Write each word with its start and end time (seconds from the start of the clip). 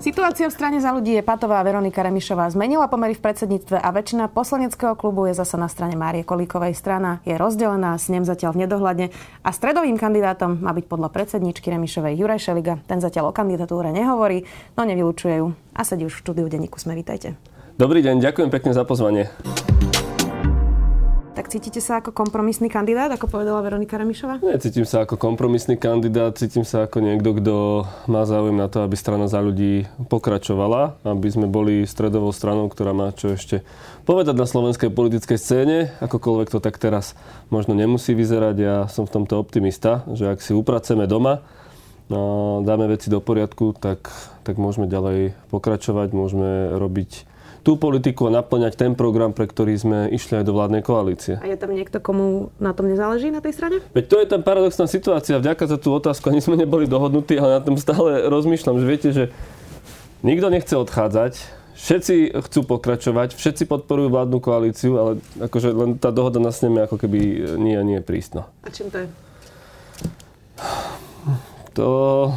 Situácia 0.00 0.48
v 0.48 0.56
strane 0.56 0.80
za 0.80 0.96
ľudí 0.96 1.12
je 1.12 1.20
patová. 1.20 1.60
Veronika 1.60 2.00
Remišová 2.00 2.48
zmenila 2.48 2.88
pomery 2.88 3.12
v 3.12 3.20
predsedníctve 3.20 3.76
a 3.76 3.88
väčšina 3.92 4.32
poslaneckého 4.32 4.96
klubu 4.96 5.28
je 5.28 5.36
zasa 5.36 5.60
na 5.60 5.68
strane 5.68 5.92
Márie 5.92 6.24
Kolíkovej. 6.24 6.72
Strana 6.72 7.20
je 7.28 7.36
rozdelená, 7.36 8.00
s 8.00 8.08
ním 8.08 8.24
zatiaľ 8.24 8.56
v 8.56 8.64
nedohľadne 8.64 9.06
a 9.44 9.50
stredovým 9.52 10.00
kandidátom 10.00 10.64
má 10.64 10.72
byť 10.72 10.88
podľa 10.88 11.12
predsedničky 11.12 11.68
Remišovej 11.68 12.16
Juraj 12.16 12.40
Šeliga. 12.40 12.80
Ten 12.88 13.04
zatiaľ 13.04 13.28
o 13.28 13.36
kandidatúre 13.36 13.92
nehovorí, 13.92 14.48
no 14.72 14.88
nevylučuje 14.88 15.36
ju. 15.44 15.52
A 15.76 15.84
sedí 15.84 16.08
už 16.08 16.16
v 16.16 16.22
štúdiu 16.24 16.46
denníku 16.48 16.80
Sme. 16.80 16.96
Vítajte. 16.96 17.36
Dobrý 17.76 18.00
deň, 18.00 18.24
ďakujem 18.24 18.48
pekne 18.48 18.72
za 18.72 18.88
pozvanie. 18.88 19.28
Tak 21.40 21.48
cítite 21.48 21.80
sa 21.80 22.04
ako 22.04 22.12
kompromisný 22.12 22.68
kandidát, 22.68 23.08
ako 23.16 23.24
povedala 23.24 23.64
Veronika 23.64 23.96
Remišová? 23.96 24.44
Necítim 24.44 24.84
sa 24.84 25.08
ako 25.08 25.16
kompromisný 25.16 25.80
kandidát, 25.80 26.36
cítim 26.36 26.68
sa 26.68 26.84
ako 26.84 27.00
niekto, 27.00 27.32
kto 27.40 27.54
má 28.12 28.28
záujem 28.28 28.60
na 28.60 28.68
to, 28.68 28.84
aby 28.84 28.92
strana 28.92 29.24
za 29.24 29.40
ľudí 29.40 29.88
pokračovala, 30.12 31.00
aby 31.00 31.28
sme 31.32 31.48
boli 31.48 31.88
stredovou 31.88 32.28
stranou, 32.36 32.68
ktorá 32.68 32.92
má 32.92 33.08
čo 33.16 33.32
ešte 33.32 33.64
povedať 34.04 34.36
na 34.36 34.44
slovenskej 34.44 34.92
politickej 34.92 35.38
scéne, 35.40 35.96
akokoľvek 36.04 36.52
to 36.52 36.60
tak 36.60 36.76
teraz 36.76 37.16
možno 37.48 37.72
nemusí 37.72 38.12
vyzerať. 38.12 38.56
Ja 38.60 38.76
som 38.92 39.08
v 39.08 39.24
tomto 39.24 39.40
optimista, 39.40 40.04
že 40.12 40.28
ak 40.28 40.44
si 40.44 40.52
upraceme 40.52 41.08
doma, 41.08 41.40
dáme 42.68 42.84
veci 42.84 43.08
do 43.08 43.24
poriadku, 43.24 43.72
tak, 43.80 44.12
tak 44.44 44.60
môžeme 44.60 44.92
ďalej 44.92 45.32
pokračovať, 45.48 46.12
môžeme 46.12 46.76
robiť 46.76 47.29
tú 47.60 47.76
politiku 47.76 48.28
a 48.28 48.40
naplňať 48.40 48.76
ten 48.76 48.92
program, 48.96 49.36
pre 49.36 49.44
ktorý 49.44 49.76
sme 49.76 49.98
išli 50.08 50.40
aj 50.40 50.44
do 50.48 50.56
vládnej 50.56 50.80
koalície. 50.80 51.36
A 51.40 51.46
je 51.48 51.60
tam 51.60 51.72
niekto, 51.76 52.00
komu 52.00 52.48
na 52.56 52.72
tom 52.72 52.88
nezáleží 52.88 53.28
na 53.28 53.44
tej 53.44 53.56
strane? 53.56 53.76
Veď 53.92 54.04
to 54.08 54.16
je 54.20 54.26
tá 54.28 54.36
paradoxná 54.40 54.88
situácia. 54.88 55.36
Vďaka 55.36 55.68
za 55.68 55.76
tú 55.76 55.92
otázku 55.92 56.32
ani 56.32 56.40
sme 56.40 56.56
neboli 56.56 56.88
dohodnutí, 56.88 57.36
ale 57.36 57.60
na 57.60 57.62
tom 57.62 57.76
stále 57.76 58.28
rozmýšľam, 58.28 58.80
že 58.80 58.86
viete, 58.88 59.08
že 59.12 59.24
nikto 60.24 60.48
nechce 60.48 60.72
odchádzať, 60.76 61.32
všetci 61.80 62.36
chcú 62.48 62.60
pokračovať, 62.76 63.36
všetci 63.36 63.64
podporujú 63.64 64.08
vládnu 64.12 64.38
koalíciu, 64.40 64.92
ale 64.96 65.12
akože 65.40 65.68
len 65.72 65.90
tá 65.96 66.12
dohoda 66.12 66.40
na 66.40 66.52
sneme 66.52 66.84
ako 66.84 67.00
keby 67.00 67.18
nie 67.56 67.76
a 67.76 67.84
nie 67.84 68.00
je 68.00 68.04
prísno. 68.04 68.48
A 68.64 68.68
čím 68.68 68.92
to 68.92 69.04
je? 69.04 69.08
To 71.78 71.88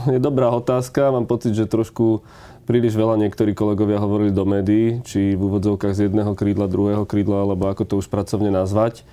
je 0.07 0.19
dobrá 0.21 0.47
otázka. 0.53 1.11
Mám 1.11 1.25
pocit, 1.25 1.57
že 1.57 1.65
trošku 1.65 2.21
príliš 2.63 2.95
veľa 2.95 3.19
niektorí 3.19 3.51
kolegovia 3.53 3.99
hovorili 3.99 4.31
do 4.31 4.47
médií, 4.47 5.03
či 5.03 5.35
v 5.35 5.41
úvodzovkách 5.41 5.93
z 5.93 6.09
jedného 6.09 6.33
krídla, 6.33 6.71
druhého 6.71 7.03
krídla, 7.03 7.43
alebo 7.43 7.67
ako 7.67 7.83
to 7.83 7.93
už 7.99 8.07
pracovne 8.07 8.49
nazvať. 8.49 9.03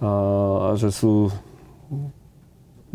A, 0.00 0.08
a 0.08 0.68
že 0.80 0.92
sú 0.92 1.32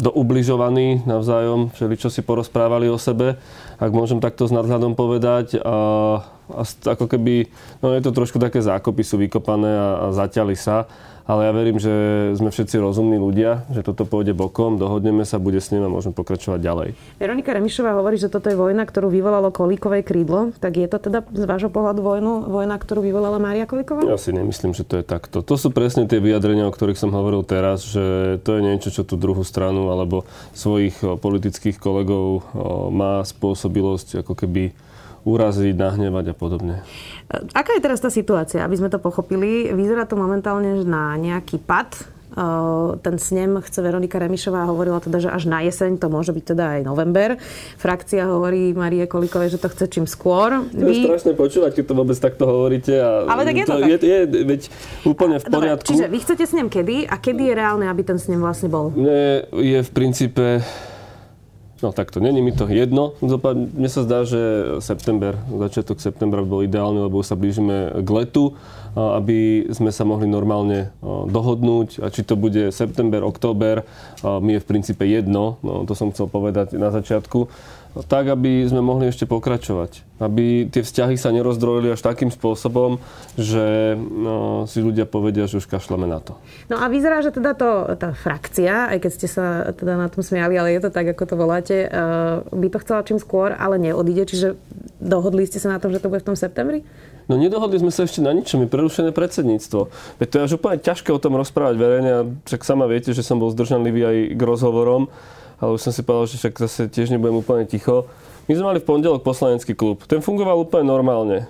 doubližovaní 0.01 1.05
navzájom, 1.05 1.69
všeli 1.77 1.95
čo 2.01 2.09
si 2.09 2.25
porozprávali 2.25 2.89
o 2.89 2.97
sebe, 2.97 3.37
ak 3.77 3.91
môžem 3.93 4.17
takto 4.17 4.49
s 4.49 4.51
nadhľadom 4.53 4.97
povedať. 4.97 5.61
A, 5.61 6.25
a 6.55 6.63
ako 6.65 7.05
keby, 7.07 7.47
no 7.79 7.95
je 7.95 8.01
to 8.03 8.11
trošku 8.11 8.37
také 8.37 8.59
zákopy 8.59 9.03
sú 9.03 9.19
vykopané 9.21 9.71
a, 9.71 9.89
a 10.03 10.05
zaťali 10.11 10.55
sa 10.55 10.89
ale 11.31 11.47
ja 11.47 11.51
verím, 11.53 11.77
že 11.77 11.93
sme 12.35 12.49
všetci 12.49 12.81
rozumní 12.81 13.15
ľudia, 13.21 13.63
že 13.69 13.85
toto 13.85 14.03
pôjde 14.09 14.33
bokom, 14.33 14.81
dohodneme 14.81 15.21
sa, 15.23 15.37
bude 15.37 15.61
s 15.61 15.69
ním 15.69 15.85
a 15.85 15.89
môžeme 15.91 16.17
pokračovať 16.17 16.59
ďalej. 16.59 16.89
Veronika 17.21 17.53
Remišová 17.53 17.93
hovorí, 17.95 18.17
že 18.17 18.27
toto 18.27 18.49
je 18.49 18.57
vojna, 18.57 18.83
ktorú 18.83 19.13
vyvolalo 19.13 19.53
Kolíkové 19.53 20.01
krídlo. 20.01 20.51
Tak 20.57 20.81
je 20.81 20.87
to 20.89 20.97
teda 20.97 21.23
z 21.23 21.45
vášho 21.45 21.69
pohľadu 21.69 22.01
vojnu, 22.01 22.51
vojna, 22.51 22.75
ktorú 22.75 23.05
vyvolala 23.05 23.37
Mária 23.37 23.69
Kolíková? 23.69 24.03
Ja 24.03 24.17
si 24.17 24.33
nemyslím, 24.33 24.73
že 24.73 24.83
to 24.83 24.99
je 24.99 25.05
takto. 25.05 25.45
To 25.45 25.55
sú 25.55 25.69
presne 25.69 26.09
tie 26.09 26.17
vyjadrenia, 26.17 26.65
o 26.67 26.73
ktorých 26.73 26.97
som 26.97 27.13
hovoril 27.13 27.45
teraz, 27.45 27.85
že 27.85 28.35
to 28.41 28.57
je 28.57 28.61
niečo, 28.65 28.89
čo 28.89 29.05
tú 29.05 29.15
druhú 29.15 29.45
stranu 29.45 29.93
alebo 29.93 30.25
svojich 30.57 30.99
politických 30.99 31.77
kolegov 31.77 32.43
má 32.91 33.21
spôsobilosť 33.21 34.25
ako 34.25 34.33
keby 34.35 34.73
uraziť, 35.21 35.75
nahnevať 35.77 36.31
a 36.31 36.35
podobne. 36.35 36.75
Aká 37.55 37.77
je 37.77 37.85
teraz 37.85 38.01
tá 38.01 38.09
situácia, 38.09 38.65
aby 38.65 38.75
sme 38.75 38.89
to 38.89 38.97
pochopili? 38.97 39.71
Vyzerá 39.71 40.09
to 40.09 40.19
momentálne 40.19 40.81
na 40.83 41.15
nejaký 41.15 41.61
pad. 41.61 41.93
Ten 43.03 43.19
snem 43.19 43.59
chce 43.59 43.83
Veronika 43.83 44.15
Remišová 44.15 44.63
hovorila 44.63 45.03
teda, 45.03 45.19
že 45.19 45.27
až 45.27 45.51
na 45.51 45.67
jeseň, 45.67 45.99
to 45.99 46.07
môže 46.07 46.31
byť 46.31 46.55
teda 46.55 46.79
aj 46.79 46.81
november. 46.87 47.35
Frakcia 47.75 48.23
hovorí 48.23 48.71
Marie 48.71 49.03
Kolikovej, 49.03 49.51
že 49.51 49.59
to 49.59 49.67
chce 49.67 49.91
čím 49.91 50.07
skôr. 50.07 50.63
To 50.71 50.79
je 50.79 50.95
Vy... 50.95 51.11
strašné 51.11 51.35
počúvať, 51.35 51.75
keď 51.75 51.91
to 51.91 51.93
vôbec 51.99 52.15
takto 52.15 52.47
hovoríte. 52.47 52.95
A 52.95 53.27
Ale 53.27 53.43
tak 53.43 53.55
je 53.59 53.65
to, 53.67 53.75
to 53.75 53.83
tak. 53.83 53.89
Je, 53.91 53.97
je, 53.99 54.19
veď 54.47 54.61
úplne 55.03 55.35
v 55.39 55.45
poriadku. 55.45 55.83
Dobre, 55.83 55.91
čiže 55.91 56.05
vy 56.07 56.17
chcete 56.23 56.43
snem 56.47 56.71
kedy 56.71 57.03
a 57.03 57.19
kedy 57.19 57.51
je 57.51 57.53
reálne, 57.53 57.85
aby 57.91 58.01
ten 58.07 58.15
snem 58.15 58.39
vlastne 58.39 58.71
bol? 58.71 58.95
Mne 58.95 59.51
je 59.51 59.79
v 59.83 59.89
princípe 59.91 60.63
No 61.81 61.89
takto, 61.89 62.21
není 62.21 62.45
mi 62.45 62.53
to 62.53 62.69
jedno. 62.69 63.17
Mne 63.25 63.89
sa 63.89 64.05
zdá, 64.05 64.21
že 64.21 64.37
september, 64.85 65.33
začiatok 65.49 65.97
septembra 65.97 66.45
bol 66.45 66.61
ideálny, 66.61 67.09
lebo 67.09 67.25
sa 67.25 67.33
blížime 67.33 68.05
k 68.05 68.09
letu, 68.13 68.53
aby 68.93 69.65
sme 69.73 69.89
sa 69.89 70.05
mohli 70.05 70.29
normálne 70.29 70.93
dohodnúť. 71.01 72.05
A 72.05 72.13
či 72.13 72.21
to 72.21 72.37
bude 72.37 72.69
september, 72.69 73.25
október, 73.25 73.81
mi 74.21 74.55
je 74.57 74.61
v 74.61 74.69
princípe 74.69 75.09
jedno, 75.09 75.57
no, 75.65 75.81
to 75.89 75.97
som 75.97 76.13
chcel 76.13 76.29
povedať 76.29 76.77
na 76.77 76.93
začiatku 76.93 77.49
tak, 78.07 78.31
aby 78.31 78.63
sme 78.63 78.79
mohli 78.79 79.11
ešte 79.11 79.27
pokračovať. 79.27 80.21
Aby 80.23 80.69
tie 80.71 80.79
vzťahy 80.79 81.19
sa 81.19 81.33
nerozdrojili 81.35 81.91
až 81.91 81.99
takým 81.99 82.31
spôsobom, 82.31 83.03
že 83.35 83.97
no, 83.99 84.63
si 84.63 84.79
ľudia 84.79 85.03
povedia, 85.03 85.49
že 85.49 85.59
už 85.59 85.67
kašleme 85.67 86.07
na 86.07 86.23
to. 86.23 86.39
No 86.71 86.79
a 86.79 86.87
vyzerá, 86.87 87.19
že 87.19 87.35
teda 87.35 87.51
to, 87.51 87.91
tá 87.99 88.15
frakcia, 88.15 88.87
aj 88.95 88.97
keď 89.03 89.11
ste 89.11 89.27
sa 89.27 89.45
teda 89.75 89.99
na 89.99 90.07
tom 90.07 90.23
smiali, 90.23 90.55
ale 90.55 90.71
je 90.71 90.87
to 90.87 90.91
tak, 90.93 91.11
ako 91.11 91.23
to 91.27 91.35
voláte, 91.35 91.77
uh, 91.91 92.47
by 92.55 92.67
to 92.71 92.77
chcela 92.79 93.03
čím 93.03 93.19
skôr, 93.19 93.51
ale 93.51 93.75
neodíde. 93.75 94.23
Čiže 94.23 94.47
dohodli 95.03 95.43
ste 95.43 95.59
sa 95.59 95.75
na 95.75 95.81
tom, 95.83 95.91
že 95.91 95.99
to 95.99 96.07
bude 96.07 96.23
v 96.23 96.31
tom 96.31 96.37
septembri? 96.39 96.87
No 97.27 97.39
nedohodli 97.39 97.79
sme 97.79 97.91
sa 97.95 98.03
ešte 98.03 98.19
na 98.19 98.31
ničom, 98.35 98.65
je 98.65 98.69
prerušené 98.71 99.11
predsedníctvo. 99.15 99.79
Veď 100.19 100.27
to 100.27 100.35
je 100.35 100.45
až 100.47 100.51
úplne 100.59 100.83
ťažké 100.83 101.15
o 101.15 101.21
tom 101.21 101.39
rozprávať 101.39 101.75
verejne, 101.79 102.11
a 102.11 102.27
však 102.47 102.61
sama 102.63 102.87
viete, 102.91 103.15
že 103.15 103.23
som 103.23 103.39
bol 103.39 103.51
zdržanlivý 103.51 104.01
aj 104.03 104.17
k 104.35 104.41
rozhovorom 104.41 105.07
ale 105.61 105.77
už 105.77 105.85
som 105.85 105.93
si 105.93 106.01
povedal, 106.01 106.25
že 106.25 106.41
však 106.41 106.57
zase 106.57 106.81
tiež 106.89 107.13
nebudem 107.13 107.37
úplne 107.37 107.69
ticho. 107.69 108.09
My 108.49 108.57
sme 108.57 108.73
mali 108.73 108.79
v 108.81 108.89
pondelok 108.89 109.21
poslanecký 109.21 109.77
klub. 109.77 110.01
Ten 110.09 110.19
fungoval 110.19 110.65
úplne 110.65 110.89
normálne. 110.89 111.45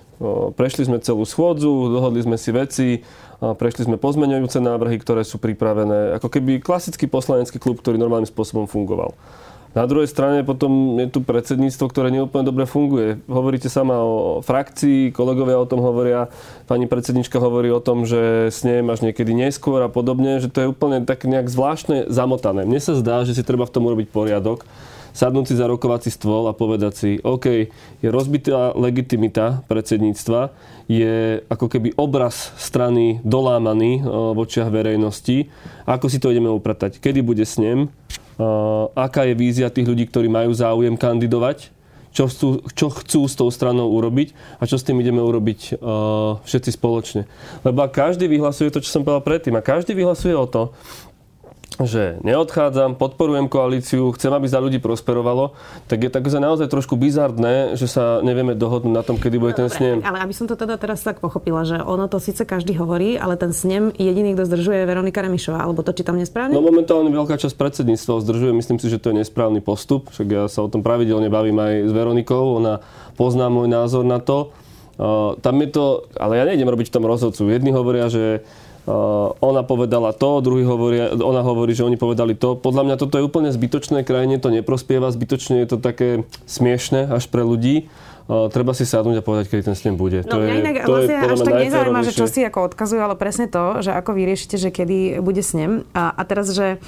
Prešli 0.60 0.86
sme 0.86 1.02
celú 1.02 1.24
schôdzu, 1.26 1.90
dohodli 1.90 2.22
sme 2.22 2.38
si 2.38 2.52
veci, 2.54 2.90
prešli 3.40 3.90
sme 3.90 3.98
pozmeňujúce 3.98 4.62
návrhy, 4.62 5.02
ktoré 5.02 5.26
sú 5.26 5.42
pripravené. 5.42 6.20
Ako 6.20 6.30
keby 6.30 6.62
klasický 6.62 7.10
poslanecký 7.10 7.58
klub, 7.58 7.80
ktorý 7.82 7.98
normálnym 7.98 8.30
spôsobom 8.30 8.70
fungoval. 8.70 9.18
Na 9.72 9.88
druhej 9.88 10.12
strane 10.12 10.44
potom 10.44 11.00
je 11.00 11.08
tu 11.08 11.24
predsedníctvo, 11.24 11.86
ktoré 11.88 12.12
neúplne 12.12 12.44
dobre 12.44 12.68
funguje. 12.68 13.24
Hovoríte 13.32 13.72
sama 13.72 14.04
o 14.04 14.44
frakcii, 14.44 15.16
kolegovia 15.16 15.64
o 15.64 15.70
tom 15.70 15.80
hovoria, 15.80 16.28
pani 16.68 16.92
predsednička 16.92 17.40
hovorí 17.40 17.72
o 17.72 17.80
tom, 17.80 18.04
že 18.04 18.52
s 18.52 18.68
nej 18.68 18.84
až 18.84 19.00
niekedy 19.00 19.32
neskôr 19.32 19.80
a 19.80 19.88
podobne, 19.88 20.44
že 20.44 20.52
to 20.52 20.60
je 20.60 20.72
úplne 20.76 21.08
tak 21.08 21.24
nejak 21.24 21.48
zvláštne 21.48 22.12
zamotané. 22.12 22.68
Mne 22.68 22.84
sa 22.84 23.00
zdá, 23.00 23.24
že 23.24 23.32
si 23.32 23.48
treba 23.48 23.64
v 23.64 23.72
tom 23.72 23.88
urobiť 23.88 24.12
poriadok, 24.12 24.68
sadnúť 25.16 25.56
si 25.56 25.56
za 25.56 25.72
rokovací 25.72 26.12
stôl 26.12 26.52
a 26.52 26.56
povedať 26.56 26.94
si, 26.96 27.10
OK, 27.24 27.72
je 28.04 28.08
rozbitá 28.12 28.76
legitimita 28.76 29.64
predsedníctva, 29.72 30.52
je 30.92 31.48
ako 31.48 31.72
keby 31.72 31.96
obraz 31.96 32.52
strany 32.60 33.24
dolámaný 33.24 34.04
v 34.04 34.36
očiach 34.36 34.68
verejnosti. 34.68 35.48
Ako 35.88 36.12
si 36.12 36.20
to 36.20 36.28
ideme 36.28 36.52
upratať? 36.52 37.00
Kedy 37.00 37.24
bude 37.24 37.48
snem? 37.48 37.88
Aká 38.96 39.28
je 39.28 39.34
vízia 39.36 39.74
tých 39.74 39.88
ľudí, 39.88 40.08
ktorí 40.08 40.28
majú 40.28 40.52
záujem 40.52 40.96
kandidovať, 40.96 41.72
čo 42.12 42.28
chcú, 42.28 42.68
čo 42.76 42.92
chcú 42.92 43.22
s 43.24 43.40
tou 43.40 43.48
stranou 43.48 43.88
urobiť 43.88 44.36
a 44.60 44.68
čo 44.68 44.76
s 44.76 44.84
tým 44.84 45.00
ideme 45.00 45.24
urobiť 45.24 45.80
uh, 45.80 46.44
všetci 46.44 46.76
spoločne. 46.76 47.24
Lebo 47.64 47.88
každý 47.88 48.28
vyhlasuje 48.28 48.68
to, 48.68 48.84
čo 48.84 48.92
som 48.92 49.08
povedal 49.08 49.24
predtým, 49.24 49.56
a 49.56 49.64
každý 49.64 49.96
vyhlasuje 49.96 50.36
o 50.36 50.44
to, 50.44 50.76
že 51.86 52.18
neodchádzam, 52.26 52.98
podporujem 52.98 53.48
koalíciu, 53.48 54.12
chcem, 54.18 54.32
aby 54.34 54.48
za 54.50 54.60
ľudí 54.60 54.82
prosperovalo, 54.82 55.54
tak 55.86 56.06
je 56.06 56.10
tak 56.12 56.24
naozaj 56.28 56.68
trošku 56.72 56.98
bizardné, 56.98 57.78
že 57.78 57.86
sa 57.86 58.20
nevieme 58.26 58.58
dohodnúť 58.58 58.94
na 58.94 59.04
tom, 59.06 59.22
kedy 59.22 59.38
bude 59.38 59.54
ten 59.58 59.70
snem. 59.70 60.02
Ale 60.02 60.22
aby 60.24 60.34
som 60.34 60.50
to 60.50 60.58
teda 60.58 60.76
teraz 60.82 61.06
tak 61.06 61.22
pochopila, 61.22 61.62
že 61.68 61.80
ono 61.80 62.10
to 62.10 62.18
síce 62.18 62.42
každý 62.44 62.76
hovorí, 62.78 63.16
ale 63.20 63.38
ten 63.38 63.54
snem 63.54 63.94
jediný, 63.94 64.34
kto 64.34 64.50
zdržuje, 64.50 64.84
je 64.84 64.90
Veronika 64.90 65.22
Remišová, 65.22 65.62
alebo 65.62 65.86
to 65.86 65.94
čítam 65.94 66.18
nesprávne? 66.18 66.56
No 66.56 66.66
momentálne 66.66 67.14
veľká 67.14 67.38
časť 67.38 67.56
predsedníctva 67.56 68.24
zdržuje, 68.26 68.52
myslím 68.58 68.80
si, 68.82 68.88
že 68.90 68.98
to 68.98 69.14
je 69.14 69.22
nesprávny 69.22 69.62
postup, 69.62 70.10
však 70.10 70.28
ja 70.28 70.44
sa 70.50 70.66
o 70.66 70.72
tom 70.72 70.82
pravidelne 70.82 71.30
bavím 71.30 71.60
aj 71.62 71.74
s 71.88 71.92
Veronikou, 71.92 72.58
ona 72.58 72.82
pozná 73.20 73.52
môj 73.52 73.70
názor 73.70 74.02
na 74.02 74.18
to. 74.18 74.50
Uh, 75.02 75.34
tam 75.42 75.58
je 75.64 75.70
to, 75.74 76.06
ale 76.20 76.38
ja 76.38 76.46
nejdem 76.46 76.70
robiť 76.70 76.94
v 76.94 76.96
tom 77.00 77.10
rozhodcu. 77.10 77.50
Jedni 77.50 77.74
hovoria, 77.74 78.06
že 78.06 78.46
ona 78.86 79.62
povedala 79.62 80.10
to, 80.10 80.42
druhý 80.42 80.66
hovorí, 80.66 81.14
ona 81.22 81.46
hovorí, 81.46 81.78
že 81.78 81.86
oni 81.86 82.02
povedali 82.02 82.34
to. 82.34 82.58
Podľa 82.58 82.84
mňa 82.90 82.96
toto 82.98 83.22
je 83.22 83.28
úplne 83.28 83.54
zbytočné, 83.54 84.02
krajine 84.02 84.42
to 84.42 84.50
neprospieva, 84.50 85.14
zbytočne 85.14 85.62
je 85.62 85.68
to 85.70 85.78
také 85.78 86.26
smiešne 86.50 87.06
až 87.14 87.30
pre 87.30 87.46
ľudí. 87.46 87.86
Treba 88.28 88.72
si 88.72 88.86
sadnúť 88.86 89.20
a 89.20 89.24
povedať, 89.26 89.52
kedy 89.52 89.62
ten 89.72 89.76
snem 89.76 89.96
bude. 89.98 90.24
No, 90.24 90.38
to 90.38 90.46
je, 90.46 90.62
inak 90.62 90.86
to 90.86 90.94
vlastne 90.94 91.16
je 91.16 91.28
až 91.28 91.40
tak 91.42 91.54
nezaujíma, 91.58 92.02
že 92.06 92.14
čo 92.16 92.26
si 92.30 92.40
ako 92.46 92.60
odkazujú, 92.72 93.02
ale 93.02 93.16
presne 93.18 93.50
to, 93.50 93.82
že 93.82 93.92
ako 93.92 94.14
vyriešite, 94.16 94.56
že 94.56 94.70
kedy 94.70 95.20
bude 95.20 95.42
snem. 95.42 95.84
A, 95.92 96.14
a 96.14 96.22
teraz, 96.24 96.54
že 96.54 96.80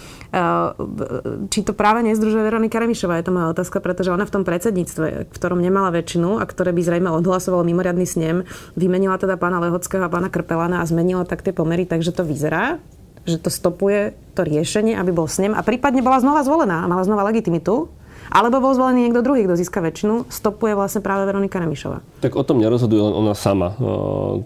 či 1.50 1.60
to 1.66 1.74
práve 1.74 2.02
nezdružuje 2.06 2.42
Veronika 2.42 2.78
Remišová, 2.80 3.20
je 3.20 3.26
to 3.28 3.36
moja 3.36 3.54
otázka, 3.54 3.84
pretože 3.84 4.14
ona 4.14 4.26
v 4.26 4.34
tom 4.34 4.44
predsedníctve, 4.46 5.30
v 5.30 5.32
ktorom 5.32 5.60
nemala 5.62 5.94
väčšinu 5.94 6.40
a 6.40 6.46
ktoré 6.46 6.74
by 6.74 6.82
zrejme 6.82 7.10
odhlasovalo 7.10 7.66
mimoriadný 7.66 8.06
snem, 8.06 8.48
vymenila 8.74 9.18
teda 9.22 9.38
pána 9.38 9.62
Lehockého 9.62 10.06
a 10.06 10.10
pána 10.10 10.34
Krpelana 10.34 10.82
a 10.82 10.90
zmenila 10.90 11.26
tak 11.28 11.46
tie 11.46 11.54
pomery, 11.54 11.86
takže 11.86 12.16
to 12.16 12.26
vyzerá, 12.26 12.82
že 13.24 13.40
to 13.40 13.48
stopuje 13.48 14.16
to 14.36 14.44
riešenie, 14.44 15.00
aby 15.00 15.16
bol 15.16 15.32
snem 15.32 15.56
a 15.56 15.64
prípadne 15.64 16.04
bola 16.04 16.20
znova 16.20 16.44
zvolená 16.44 16.84
a 16.84 16.90
mala 16.92 17.08
znova 17.08 17.24
legitimitu 17.28 17.88
alebo 18.34 18.66
bol 18.66 18.74
zvolený 18.74 19.06
niekto 19.06 19.22
druhý, 19.22 19.46
kto 19.46 19.54
získa 19.54 19.78
väčšinu, 19.78 20.26
stopuje 20.26 20.74
vlastne 20.74 21.06
práve 21.06 21.30
Veronika 21.30 21.62
Remišová. 21.62 22.02
Tak 22.26 22.34
o 22.34 22.42
tom 22.42 22.58
nerozhoduje 22.58 22.98
len 22.98 23.14
ona 23.14 23.38
sama. 23.38 23.78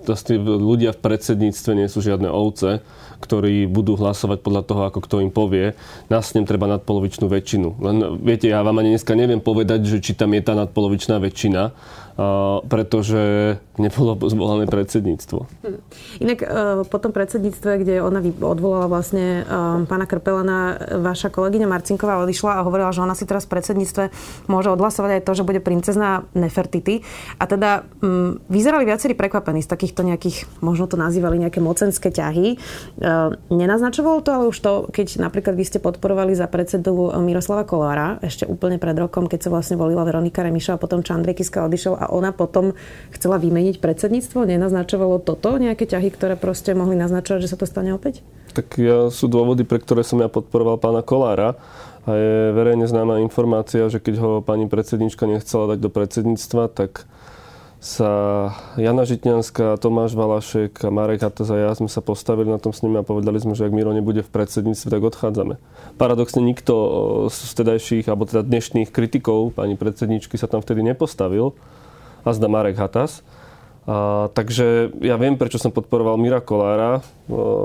Tí 0.04 0.36
ľudia 0.36 0.92
v 0.92 1.00
predsedníctve 1.00 1.72
nie 1.72 1.88
sú 1.88 2.04
žiadne 2.04 2.28
ovce, 2.28 2.84
ktorí 3.24 3.66
budú 3.72 3.96
hlasovať 3.96 4.44
podľa 4.44 4.64
toho, 4.68 4.82
ako 4.92 5.00
kto 5.08 5.16
im 5.24 5.32
povie. 5.32 5.72
Na 6.12 6.20
snem 6.20 6.44
treba 6.44 6.68
nadpolovičnú 6.68 7.32
väčšinu. 7.32 7.80
Len 7.80 7.96
viete, 8.20 8.52
ja 8.52 8.60
vám 8.60 8.84
ani 8.84 8.94
dneska 8.94 9.16
neviem 9.16 9.40
povedať, 9.40 9.88
že 9.88 9.98
či 10.04 10.12
tam 10.14 10.36
je 10.36 10.44
tá 10.44 10.54
nadpolovičná 10.54 11.18
väčšina, 11.24 11.72
pretože 12.66 13.56
nebolo 13.78 14.18
zvolené 14.26 14.66
predsedníctvo. 14.66 15.40
Hm. 15.62 15.80
Inak 16.26 16.40
e, 16.42 16.48
po 16.90 16.98
tom 16.98 17.14
predsedníctve, 17.14 17.72
kde 17.86 18.02
ona 18.02 18.26
odvolala 18.42 18.90
vlastne 18.90 19.46
e, 19.46 19.54
pána 19.86 20.10
Krpelana, 20.10 20.82
vaša 20.98 21.30
kolegyňa 21.30 21.70
Marcinková 21.70 22.18
odišla 22.26 22.58
a 22.58 22.66
hovorila, 22.66 22.90
že 22.90 23.06
ona 23.06 23.14
si 23.14 23.30
teraz 23.30 23.46
v 23.46 23.54
predsedníctve 23.54 24.04
môže 24.50 24.74
odhlasovať 24.74 25.22
aj 25.22 25.26
to, 25.30 25.32
že 25.38 25.46
bude 25.46 25.62
princezná 25.62 26.26
Nefertity. 26.34 27.06
A 27.38 27.46
teda 27.46 27.86
vyzerali 28.50 28.90
viacerí 28.90 29.14
prekvapení 29.14 29.62
z 29.62 29.70
takýchto 29.70 30.02
nejakých, 30.02 30.50
možno 30.66 30.90
to 30.90 30.98
nazývali 30.98 31.38
nejaké 31.38 31.62
mocenské 31.62 32.10
ťahy. 32.10 32.58
E, 32.58 33.08
nenaznačovalo 33.54 34.26
to 34.26 34.32
ale 34.34 34.46
už 34.50 34.58
to, 34.58 34.90
keď 34.90 35.22
napríklad 35.22 35.54
vy 35.54 35.66
ste 35.70 35.78
podporovali 35.78 36.34
za 36.34 36.50
predsedu 36.50 37.14
Miroslava 37.22 37.62
Kolára 37.62 38.18
ešte 38.26 38.50
úplne 38.50 38.82
pred 38.82 38.98
rokom, 38.98 39.30
keď 39.30 39.48
sa 39.48 39.54
vlastne 39.54 39.78
volila 39.78 40.02
Veronika 40.02 40.42
Remiša 40.42 40.76
a 40.76 40.82
potom 40.82 41.06
Čandrej 41.06 41.38
Kiska 41.38 41.62
odišiel 41.70 41.94
a 41.94 42.07
ona 42.10 42.34
potom 42.34 42.74
chcela 43.14 43.38
vymeniť 43.38 43.84
predsedníctvo? 43.84 44.48
Nenaznačovalo 44.48 45.22
toto 45.22 45.56
nejaké 45.62 45.86
ťahy, 45.86 46.10
ktoré 46.12 46.36
proste 46.40 46.74
mohli 46.74 46.98
naznačovať, 46.98 47.40
že 47.44 47.52
sa 47.52 47.58
to 47.60 47.70
stane 47.70 47.94
opäť? 47.94 48.26
Tak 48.58 48.80
ja, 48.82 49.14
sú 49.14 49.30
dôvody, 49.30 49.62
pre 49.68 49.78
ktoré 49.78 50.02
som 50.02 50.18
ja 50.24 50.32
podporoval 50.32 50.82
pána 50.82 51.06
Kolára. 51.06 51.60
A 52.08 52.16
je 52.16 52.56
verejne 52.56 52.88
známa 52.88 53.20
informácia, 53.20 53.84
že 53.92 54.00
keď 54.00 54.16
ho 54.24 54.32
pani 54.40 54.72
predsednička 54.72 55.28
nechcela 55.28 55.76
dať 55.76 55.80
do 55.84 55.92
predsedníctva, 55.92 56.72
tak 56.72 57.04
sa 57.78 58.10
Jana 58.74 59.06
Žitňanská, 59.06 59.78
Tomáš 59.78 60.18
Valašek 60.18 60.82
a 60.82 60.90
Marek 60.90 61.22
Hatez 61.22 61.46
a 61.54 61.70
ja 61.70 61.72
sme 61.78 61.86
sa 61.86 62.02
postavili 62.02 62.50
na 62.50 62.58
tom 62.58 62.74
s 62.74 62.82
nimi 62.82 62.98
a 62.98 63.06
povedali 63.06 63.38
sme, 63.38 63.54
že 63.54 63.70
ak 63.70 63.76
Miro 63.76 63.94
nebude 63.94 64.26
v 64.26 64.34
predsedníctve, 64.34 64.90
tak 64.90 65.02
odchádzame. 65.14 65.62
Paradoxne 66.02 66.42
nikto 66.42 66.74
z 67.30 67.38
vtedajších, 67.54 68.10
alebo 68.10 68.26
teda 68.26 68.42
dnešných 68.42 68.90
kritikov 68.90 69.54
pani 69.54 69.78
predsedničky 69.78 70.42
sa 70.42 70.50
tam 70.50 70.66
vtedy 70.66 70.82
nepostavil 70.82 71.54
a 72.28 72.36
zda 72.36 72.52
Marek 72.52 72.76
Hatas. 72.76 73.24
A, 73.88 74.28
takže 74.36 74.92
ja 75.00 75.16
viem, 75.16 75.40
prečo 75.40 75.56
som 75.56 75.72
podporoval 75.72 76.20
Mira 76.20 76.44
Kolára. 76.44 77.00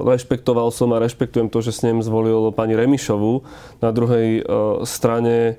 Rešpektoval 0.07 0.71
som 0.71 0.95
a 0.95 1.03
rešpektujem 1.03 1.51
to, 1.51 1.59
že 1.59 1.75
s 1.75 1.83
ním 1.83 1.99
zvolil 1.99 2.55
pani 2.55 2.79
Remišovu. 2.79 3.43
Na 3.83 3.91
druhej 3.91 4.47
strane 4.87 5.59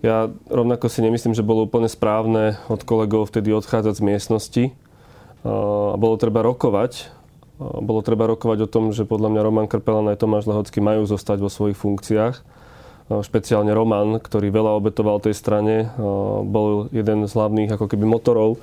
ja 0.00 0.32
rovnako 0.48 0.88
si 0.88 1.04
nemyslím, 1.04 1.36
že 1.36 1.44
bolo 1.44 1.68
úplne 1.68 1.92
správne 1.92 2.56
od 2.72 2.80
kolegov 2.88 3.28
vtedy 3.28 3.52
odchádzať 3.52 4.00
z 4.00 4.06
miestnosti. 4.08 4.64
A 5.44 5.94
bolo 6.00 6.16
treba 6.16 6.40
rokovať. 6.40 7.12
A 7.60 7.84
bolo 7.84 8.00
treba 8.00 8.24
rokovať 8.30 8.64
o 8.64 8.70
tom, 8.70 8.96
že 8.96 9.04
podľa 9.04 9.28
mňa 9.28 9.44
Roman 9.44 9.68
Krpelan 9.68 10.08
aj 10.08 10.24
Tomáš 10.24 10.48
Lehocký 10.48 10.80
majú 10.80 11.04
zostať 11.04 11.42
vo 11.42 11.52
svojich 11.52 11.76
funkciách 11.76 12.57
špeciálne 13.08 13.72
Roman, 13.72 14.20
ktorý 14.20 14.52
veľa 14.52 14.76
obetoval 14.76 15.20
tej 15.24 15.32
strane, 15.32 15.88
bol 16.44 16.92
jeden 16.92 17.24
z 17.24 17.32
hlavných 17.32 17.72
ako 17.72 17.88
keby 17.88 18.04
motorov 18.04 18.60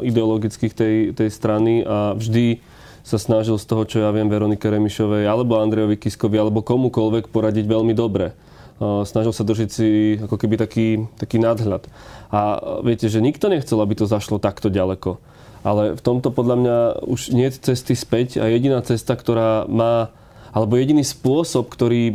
ideologických 0.00 0.72
tej, 0.72 0.96
tej 1.12 1.28
strany 1.28 1.84
a 1.84 2.16
vždy 2.16 2.60
sa 3.06 3.22
snažil 3.22 3.54
z 3.60 3.66
toho, 3.68 3.82
čo 3.86 3.96
ja 4.02 4.10
viem, 4.10 4.26
Veronike 4.26 4.66
Remišovej 4.66 5.28
alebo 5.28 5.62
Andrejovi 5.62 5.94
Kiskovi 5.94 6.40
alebo 6.40 6.64
komukoľvek 6.64 7.30
poradiť 7.30 7.68
veľmi 7.68 7.94
dobre. 7.94 8.34
Snažil 8.82 9.32
sa 9.32 9.46
držiť 9.46 9.70
si 9.70 9.88
ako 10.20 10.36
keby 10.36 10.60
taký, 10.60 11.06
taký 11.16 11.38
nadhľad. 11.38 11.86
A 12.28 12.40
viete, 12.82 13.06
že 13.06 13.24
nikto 13.24 13.46
nechcel, 13.46 13.78
aby 13.78 13.94
to 13.94 14.10
zašlo 14.10 14.42
takto 14.42 14.68
ďaleko. 14.68 15.22
Ale 15.62 15.94
v 15.96 16.02
tomto 16.02 16.34
podľa 16.34 16.56
mňa 16.58 16.76
už 17.06 17.32
nie 17.32 17.46
je 17.48 17.72
cesty 17.72 17.94
späť 17.94 18.42
a 18.42 18.50
jediná 18.50 18.82
cesta, 18.82 19.14
ktorá 19.14 19.70
má, 19.70 20.10
alebo 20.52 20.78
jediný 20.78 21.02
spôsob, 21.02 21.70
ktorý 21.70 22.14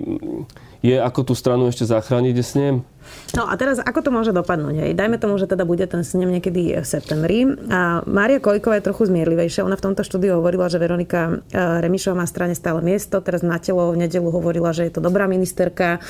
je 0.82 0.98
ako 0.98 1.32
tú 1.32 1.34
stranu 1.38 1.70
ešte 1.70 1.86
zachrániť, 1.86 2.34
je 2.34 2.46
snem. 2.46 2.76
No 3.38 3.48
a 3.48 3.54
teraz 3.56 3.78
ako 3.78 4.00
to 4.02 4.10
môže 4.10 4.32
dopadnúť? 4.34 4.76
Hej? 4.82 4.92
Dajme 4.98 5.22
tomu, 5.22 5.38
že 5.38 5.46
teda 5.46 5.64
bude 5.64 5.86
ten 5.86 6.02
snem 6.02 6.28
niekedy 6.28 6.82
v 6.82 6.86
septembri. 6.86 7.46
A 7.70 8.02
Mária 8.10 8.42
Koliková 8.42 8.82
je 8.82 8.88
trochu 8.90 9.08
zmierlivejšia. 9.08 9.64
Ona 9.64 9.78
v 9.78 9.86
tomto 9.92 10.02
štúdiu 10.02 10.42
hovorila, 10.42 10.68
že 10.68 10.82
Veronika 10.82 11.40
e, 11.50 11.56
Remišová 11.56 12.18
má 12.18 12.26
strane 12.28 12.58
stále 12.58 12.82
miesto. 12.82 13.22
Teraz 13.22 13.46
na 13.46 13.62
telo 13.62 13.94
v 13.94 14.04
nedelu 14.04 14.28
hovorila, 14.28 14.74
že 14.74 14.90
je 14.90 14.94
to 14.98 15.02
dobrá 15.06 15.30
ministerka. 15.30 16.02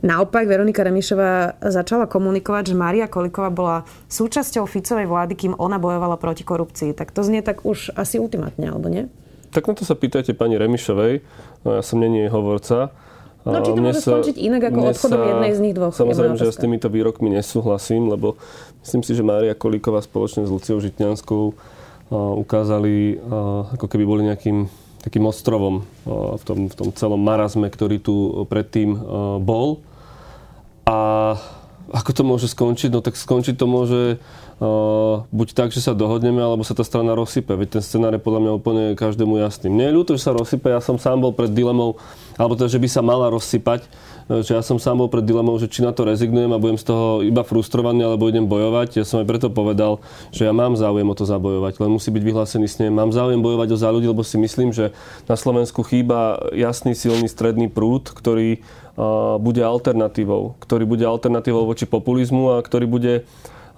Naopak 0.00 0.46
Veronika 0.46 0.86
Remišová 0.86 1.60
začala 1.60 2.06
komunikovať, 2.06 2.72
že 2.72 2.78
Mária 2.78 3.06
Koliková 3.10 3.50
bola 3.50 3.76
súčasťou 4.08 4.64
Ficovej 4.64 5.10
vlády, 5.10 5.34
kým 5.36 5.52
ona 5.58 5.76
bojovala 5.76 6.16
proti 6.16 6.46
korupcii. 6.46 6.94
Tak 6.96 7.12
to 7.12 7.26
znie 7.26 7.42
tak 7.44 7.66
už 7.66 7.92
asi 7.98 8.16
ultimátne, 8.22 8.70
alebo 8.70 8.88
nie? 8.88 9.10
Tak 9.50 9.66
na 9.66 9.74
to 9.74 9.82
sa 9.82 9.98
pýtajte 9.98 10.34
pani 10.38 10.54
Remišovej. 10.56 11.26
No, 11.66 11.68
ja 11.78 11.82
som 11.82 11.98
není 11.98 12.22
jej 12.26 12.30
hovorca. 12.30 12.94
No 13.40 13.64
či 13.64 13.72
to 13.72 13.80
môže 13.80 14.04
sa, 14.04 14.20
skončiť 14.20 14.36
inak 14.36 14.68
ako 14.68 14.78
odchodom 14.92 15.20
jednej 15.24 15.52
z 15.56 15.60
nich 15.64 15.74
dvoch? 15.74 15.96
Samozrejme, 15.96 16.36
že 16.36 16.44
ja 16.44 16.52
s 16.52 16.60
týmito 16.60 16.92
výrokmi 16.92 17.32
nesúhlasím, 17.32 18.12
lebo 18.12 18.36
myslím 18.84 19.00
si, 19.00 19.16
že 19.16 19.24
Mária 19.24 19.56
Kolíková 19.56 20.04
spoločne 20.04 20.44
s 20.44 20.52
Luciou 20.52 20.76
Žitňanskou 20.76 21.56
ukázali, 22.12 23.16
ako 23.72 23.86
keby 23.88 24.04
boli 24.04 24.22
nejakým 24.28 24.68
takým 25.00 25.24
ostrovom 25.24 25.88
v 26.04 26.42
tom, 26.44 26.68
v 26.68 26.74
tom 26.76 26.92
celom 26.92 27.16
marazme, 27.16 27.72
ktorý 27.72 27.96
tu 27.96 28.44
predtým 28.44 28.92
bol. 29.40 29.80
A 30.84 31.34
ako 32.00 32.10
to 32.16 32.22
môže 32.24 32.46
skončiť? 32.48 32.88
No 32.88 33.04
tak 33.04 33.20
skončiť 33.20 33.54
to 33.60 33.66
môže 33.68 34.00
Uh, 34.60 35.24
buď 35.32 35.56
tak, 35.56 35.72
že 35.72 35.80
sa 35.80 35.96
dohodneme, 35.96 36.36
alebo 36.36 36.60
sa 36.60 36.76
tá 36.76 36.84
strana 36.84 37.16
rozsype. 37.16 37.56
Veď 37.56 37.80
ten 37.80 37.82
scenár 37.82 38.12
je 38.12 38.20
podľa 38.20 38.44
mňa 38.44 38.52
úplne 38.52 38.84
každému 38.92 39.40
jasný. 39.40 39.72
Mne 39.72 39.88
je 39.88 39.96
ľúto, 39.96 40.12
že 40.20 40.28
sa 40.28 40.36
rozsype, 40.36 40.68
ja 40.68 40.84
som 40.84 41.00
sám 41.00 41.16
bol 41.16 41.32
pred 41.32 41.48
dilemou, 41.48 41.96
alebo 42.36 42.60
teda, 42.60 42.68
že 42.68 42.76
by 42.76 42.84
sa 42.84 43.00
mala 43.00 43.32
rozsypať, 43.32 43.88
e, 44.28 44.44
že 44.44 44.52
ja 44.52 44.60
som 44.60 44.76
sám 44.76 45.00
bol 45.00 45.08
pred 45.08 45.24
dilemou, 45.24 45.56
že 45.56 45.64
či 45.64 45.80
na 45.80 45.96
to 45.96 46.04
rezignujem 46.04 46.52
a 46.52 46.60
budem 46.60 46.76
z 46.76 46.92
toho 46.92 47.24
iba 47.24 47.40
frustrovaný, 47.40 48.04
alebo 48.04 48.28
idem 48.28 48.44
bojovať. 48.44 49.00
Ja 49.00 49.08
som 49.08 49.24
aj 49.24 49.32
preto 49.32 49.48
povedal, 49.48 50.04
že 50.28 50.44
ja 50.44 50.52
mám 50.52 50.76
záujem 50.76 51.08
o 51.08 51.16
to 51.16 51.24
zabojovať, 51.24 51.80
len 51.80 51.96
musí 51.96 52.12
byť 52.12 52.20
vyhlásený 52.20 52.68
s 52.68 52.84
ním. 52.84 52.92
Mám 53.00 53.16
záujem 53.16 53.40
bojovať 53.40 53.68
o 53.72 53.80
za 53.80 53.88
ľudí, 53.88 54.12
lebo 54.12 54.20
si 54.20 54.36
myslím, 54.36 54.76
že 54.76 54.92
na 55.24 55.40
Slovensku 55.40 55.80
chýba 55.88 56.36
jasný, 56.52 56.92
silný 56.92 57.32
stredný 57.32 57.72
prúd, 57.72 58.12
ktorý 58.12 58.60
bude 59.40 59.62
alternatívou, 59.62 60.58
ktorý 60.58 60.84
bude 60.88 61.04
alternatívou 61.06 61.68
voči 61.68 61.86
populizmu 61.86 62.58
a 62.58 62.64
ktorý 62.64 62.86
bude 62.90 63.12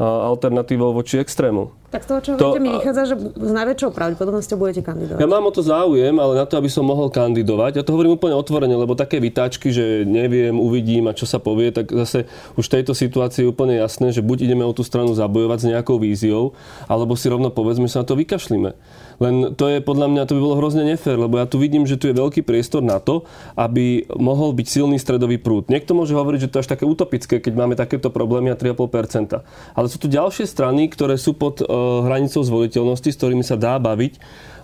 alternatívou 0.01 0.97
voči 0.97 1.21
extrému. 1.21 1.82
Tak 1.93 2.03
z 2.03 2.07
toho, 2.09 2.21
čo 2.25 2.31
to, 2.41 2.57
mi 2.57 2.73
vychádza, 2.73 3.13
že 3.13 3.17
s 3.21 3.53
najväčšou 3.53 3.93
pravdepodobnosťou 3.93 4.57
budete 4.57 4.81
kandidovať. 4.81 5.21
Ja 5.21 5.29
mám 5.29 5.45
o 5.45 5.53
to 5.53 5.61
záujem, 5.61 6.17
ale 6.17 6.41
na 6.41 6.49
to, 6.49 6.57
aby 6.57 6.73
som 6.73 6.89
mohol 6.89 7.13
kandidovať, 7.13 7.77
ja 7.77 7.85
to 7.85 7.93
hovorím 7.93 8.17
úplne 8.17 8.33
otvorene, 8.33 8.73
lebo 8.73 8.97
také 8.97 9.21
vytáčky, 9.21 9.69
že 9.69 10.09
neviem, 10.09 10.57
uvidím 10.57 11.13
a 11.13 11.13
čo 11.13 11.29
sa 11.29 11.37
povie, 11.37 11.69
tak 11.69 11.93
zase 11.93 12.25
už 12.57 12.65
v 12.65 12.75
tejto 12.81 12.97
situácii 12.97 13.45
je 13.45 13.53
úplne 13.53 13.77
jasné, 13.77 14.09
že 14.09 14.25
buď 14.25 14.49
ideme 14.49 14.65
o 14.65 14.73
tú 14.73 14.81
stranu 14.81 15.13
zabojovať 15.13 15.59
s 15.61 15.69
nejakou 15.69 16.01
víziou, 16.01 16.57
alebo 16.89 17.13
si 17.13 17.29
rovno 17.29 17.53
povedzme, 17.53 17.85
že 17.85 18.01
sa 18.01 18.01
na 18.01 18.09
to 18.09 18.17
vykašlíme. 18.17 18.73
Len 19.21 19.53
to 19.55 19.69
je 19.69 19.85
podľa 19.85 20.09
mňa, 20.09 20.23
to 20.27 20.35
by 20.35 20.41
bolo 20.41 20.59
hrozne 20.59 20.89
nefér, 20.89 21.21
lebo 21.21 21.37
ja 21.37 21.45
tu 21.45 21.61
vidím, 21.61 21.85
že 21.85 22.01
tu 22.01 22.09
je 22.09 22.17
veľký 22.17 22.43
priestor 22.43 22.81
na 22.81 22.99
to, 22.99 23.29
aby 23.55 24.09
mohol 24.17 24.57
byť 24.57 24.67
silný 24.67 24.97
stredový 24.97 25.37
prúd. 25.37 25.69
Niekto 25.69 25.95
môže 25.95 26.17
hovoriť, 26.17 26.49
že 26.49 26.51
to 26.51 26.57
je 26.59 26.63
až 26.65 26.73
také 26.73 26.89
utopické, 26.89 27.39
keď 27.39 27.53
máme 27.53 27.77
takéto 27.77 28.09
problémy 28.09 28.51
a 28.51 28.57
3,5%. 28.57 29.45
Ale 29.77 29.87
sú 29.87 30.01
tu 30.01 30.09
ďalšie 30.11 30.49
strany, 30.49 30.91
ktoré 30.91 31.21
sú 31.21 31.37
pod 31.37 31.63
hranicou 32.07 32.43
zvoliteľnosti, 32.43 33.09
s 33.11 33.19
ktorými 33.19 33.45
sa 33.47 33.59
dá 33.59 33.79
baviť 33.79 34.19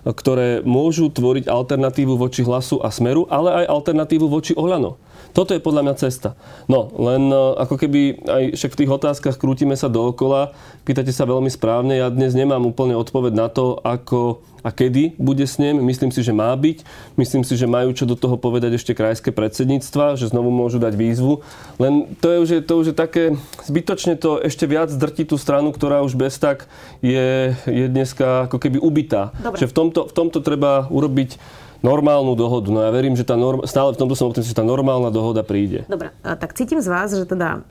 ktoré 0.05 0.63
môžu 0.63 1.11
tvoriť 1.11 1.51
alternatívu 1.51 2.15
voči 2.15 2.45
hlasu 2.45 2.79
a 2.79 2.87
smeru, 2.87 3.27
ale 3.27 3.63
aj 3.63 3.65
alternatívu 3.67 4.31
voči 4.31 4.55
Oľano. 4.55 4.95
Toto 5.33 5.53
je 5.53 5.61
podľa 5.61 5.85
mňa 5.85 5.95
cesta. 5.99 6.35
No, 6.65 6.89
len 6.97 7.29
e, 7.29 7.37
ako 7.61 7.75
keby 7.77 8.01
aj 8.25 8.43
však 8.57 8.71
v 8.73 8.79
tých 8.83 8.91
otázkach 8.91 9.35
krútime 9.37 9.77
sa 9.77 9.87
dookola, 9.87 10.53
pýtate 10.83 11.13
sa 11.13 11.29
veľmi 11.29 11.49
správne, 11.49 11.97
ja 11.97 12.07
dnes 12.09 12.33
nemám 12.33 12.65
úplne 12.65 12.97
odpoveď 12.97 13.33
na 13.33 13.47
to, 13.47 13.77
ako 13.81 14.41
a 14.63 14.69
kedy 14.71 15.15
bude 15.15 15.43
snem. 15.47 15.79
Myslím 15.79 16.11
si, 16.11 16.23
že 16.23 16.35
má 16.35 16.51
byť. 16.51 16.83
Myslím 17.15 17.43
si, 17.47 17.55
že 17.55 17.69
majú 17.69 17.95
čo 17.95 18.03
do 18.03 18.15
toho 18.19 18.35
povedať 18.35 18.75
ešte 18.75 18.95
krajské 18.95 19.31
predsedníctva, 19.31 20.19
že 20.19 20.31
znovu 20.31 20.51
môžu 20.51 20.79
dať 20.81 20.93
výzvu. 20.99 21.43
Len 21.79 22.11
to 22.19 22.27
je 22.31 22.37
už, 22.39 22.49
to 22.67 22.73
už 22.75 22.85
je 22.91 22.95
také, 22.95 23.23
zbytočne 23.63 24.19
to 24.19 24.39
ešte 24.39 24.67
viac 24.67 24.91
drtí 24.91 25.23
tú 25.23 25.39
stranu, 25.39 25.71
ktorá 25.71 26.03
už 26.03 26.19
bez 26.19 26.35
tak 26.39 26.67
je, 26.99 27.55
je 27.67 27.85
dneska 27.87 28.51
ako 28.51 28.57
keby 28.59 28.77
ubitá. 28.79 29.31
Dobre. 29.39 29.59
Že 29.63 29.71
v 29.71 29.73
tomto, 29.75 30.01
v 30.07 30.13
tomto 30.13 30.39
treba 30.43 30.87
urobiť 30.91 31.39
normálnu 31.79 32.35
dohodu. 32.35 32.69
No 32.71 32.83
ja 32.83 32.91
verím, 32.91 33.15
že 33.15 33.23
tá 33.23 33.39
norm, 33.39 33.63
stále 33.63 33.95
v 33.95 33.99
tomto 33.99 34.15
som 34.15 34.31
optimist, 34.31 34.51
že 34.51 34.57
tá 34.57 34.65
normálna 34.65 35.11
dohoda 35.11 35.43
príde. 35.43 35.87
Dobre, 35.87 36.11
tak 36.23 36.55
cítim 36.55 36.83
z 36.83 36.87
vás, 36.91 37.11
že 37.15 37.23
teda 37.23 37.63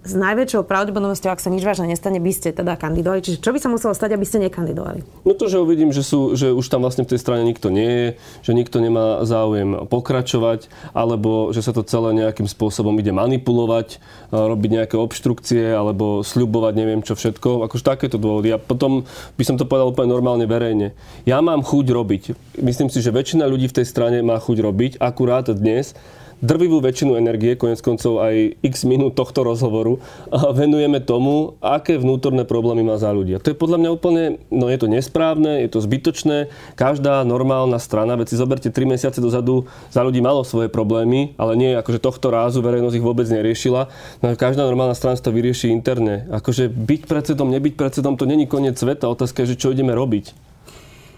s 0.00 0.16
najväčšou 0.16 0.64
pravdepodobnosťou, 0.64 1.28
ak 1.28 1.44
sa 1.44 1.52
nič 1.52 1.60
vážne 1.60 1.92
nestane, 1.92 2.16
by 2.16 2.32
ste 2.32 2.56
teda 2.56 2.80
kandidovali. 2.80 3.20
Čiže 3.20 3.44
čo 3.44 3.52
by 3.52 3.58
sa 3.60 3.68
muselo 3.68 3.92
stať, 3.92 4.16
aby 4.16 4.24
ste 4.24 4.40
nekandidovali? 4.48 5.04
No 5.28 5.36
to, 5.36 5.52
že 5.52 5.60
uvidím, 5.60 5.92
že, 5.92 6.00
sú, 6.00 6.32
že 6.40 6.56
už 6.56 6.64
tam 6.72 6.88
vlastne 6.88 7.04
v 7.04 7.12
tej 7.12 7.20
strane 7.20 7.44
nikto 7.44 7.68
nie 7.68 7.84
je, 7.84 8.08
že 8.40 8.56
nikto 8.56 8.80
nemá 8.80 9.20
záujem 9.28 9.84
pokračovať, 9.84 10.72
alebo 10.96 11.52
že 11.52 11.60
sa 11.60 11.76
to 11.76 11.84
celé 11.84 12.16
nejakým 12.16 12.48
spôsobom 12.48 12.96
ide 12.96 13.12
manipulovať, 13.12 14.00
robiť 14.32 14.70
nejaké 14.80 14.96
obštrukcie, 14.96 15.68
alebo 15.68 16.24
sľubovať 16.24 16.72
neviem 16.80 17.04
čo 17.04 17.12
všetko. 17.12 17.68
Akože 17.68 17.84
takéto 17.84 18.16
dôvody. 18.16 18.56
A 18.56 18.58
potom 18.58 19.04
by 19.36 19.44
som 19.44 19.60
to 19.60 19.68
povedal 19.68 19.92
úplne 19.92 20.08
normálne 20.08 20.48
verejne. 20.48 20.96
Ja 21.28 21.44
mám 21.44 21.60
chuť 21.60 21.86
robiť. 21.92 22.22
Myslím 22.64 22.88
si, 22.88 23.04
že 23.04 23.12
väčšina 23.12 23.44
ľudí 23.44 23.68
v 23.68 23.84
tej 23.84 23.86
strane 23.86 24.24
má 24.24 24.40
chuť 24.40 24.64
robiť. 24.64 24.92
Akurát 24.96 25.44
dnes 25.52 25.92
drvivú 26.40 26.80
väčšinu 26.80 27.16
energie, 27.16 27.56
konec 27.56 27.80
koncov 27.80 28.20
aj 28.20 28.58
x 28.64 28.84
minút 28.88 29.16
tohto 29.16 29.44
rozhovoru, 29.44 30.00
venujeme 30.32 31.00
tomu, 31.00 31.56
aké 31.62 31.96
vnútorné 31.96 32.44
problémy 32.48 32.84
má 32.84 32.96
za 32.98 33.12
ľudia. 33.14 33.40
To 33.40 33.52
je 33.52 33.56
podľa 33.56 33.78
mňa 33.80 33.90
úplne, 33.92 34.22
no 34.50 34.66
je 34.68 34.78
to 34.80 34.88
nesprávne, 34.90 35.62
je 35.64 35.68
to 35.70 35.78
zbytočné. 35.84 36.50
Každá 36.74 37.22
normálna 37.22 37.78
strana, 37.78 38.16
veď 38.16 38.34
si 38.34 38.36
zoberte 38.40 38.68
3 38.72 38.96
mesiace 38.96 39.20
dozadu, 39.22 39.68
za 39.92 40.02
ľudí 40.02 40.18
malo 40.24 40.42
svoje 40.42 40.72
problémy, 40.72 41.36
ale 41.36 41.54
nie 41.54 41.76
akože 41.76 42.02
tohto 42.02 42.32
rázu 42.32 42.64
verejnosť 42.64 42.96
ich 42.96 43.06
vôbec 43.06 43.28
neriešila. 43.28 43.92
No, 44.24 44.34
každá 44.34 44.66
normálna 44.66 44.96
strana 44.96 45.20
to 45.20 45.30
vyrieši 45.30 45.68
interne. 45.70 46.24
Akože 46.32 46.72
byť 46.72 47.00
predsedom, 47.04 47.52
nebyť 47.52 47.74
predsedom, 47.76 48.16
to 48.16 48.24
není 48.24 48.48
koniec 48.48 48.80
sveta. 48.80 49.06
Otázka 49.12 49.44
je, 49.44 49.54
že 49.54 49.60
čo 49.60 49.70
ideme 49.70 49.92
robiť. 49.92 50.49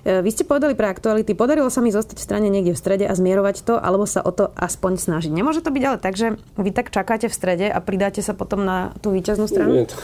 E, 0.02 0.18
vy 0.18 0.30
ste 0.34 0.42
povedali 0.42 0.74
pre 0.74 0.90
aktuality, 0.90 1.38
podarilo 1.38 1.70
sa 1.70 1.78
mi 1.78 1.94
zostať 1.94 2.18
v 2.18 2.26
strane 2.26 2.48
niekde 2.50 2.74
v 2.74 2.80
strede 2.82 3.04
a 3.06 3.14
zmierovať 3.14 3.62
to, 3.62 3.74
alebo 3.78 4.02
sa 4.02 4.18
o 4.18 4.34
to 4.34 4.50
aspoň 4.58 4.98
snažiť. 4.98 5.30
Nemôže 5.30 5.62
to 5.62 5.70
byť 5.70 5.82
ale 5.86 5.98
tak, 6.02 6.18
že 6.18 6.34
vy 6.58 6.70
tak 6.74 6.90
čakáte 6.90 7.30
v 7.30 7.34
strede 7.34 7.66
a 7.70 7.78
pridáte 7.78 8.18
sa 8.18 8.34
potom 8.34 8.66
na 8.66 8.90
tú 8.98 9.14
víťaznú 9.14 9.46
stranu? 9.46 9.70
Nie, 9.78 9.86
to, 9.90 9.98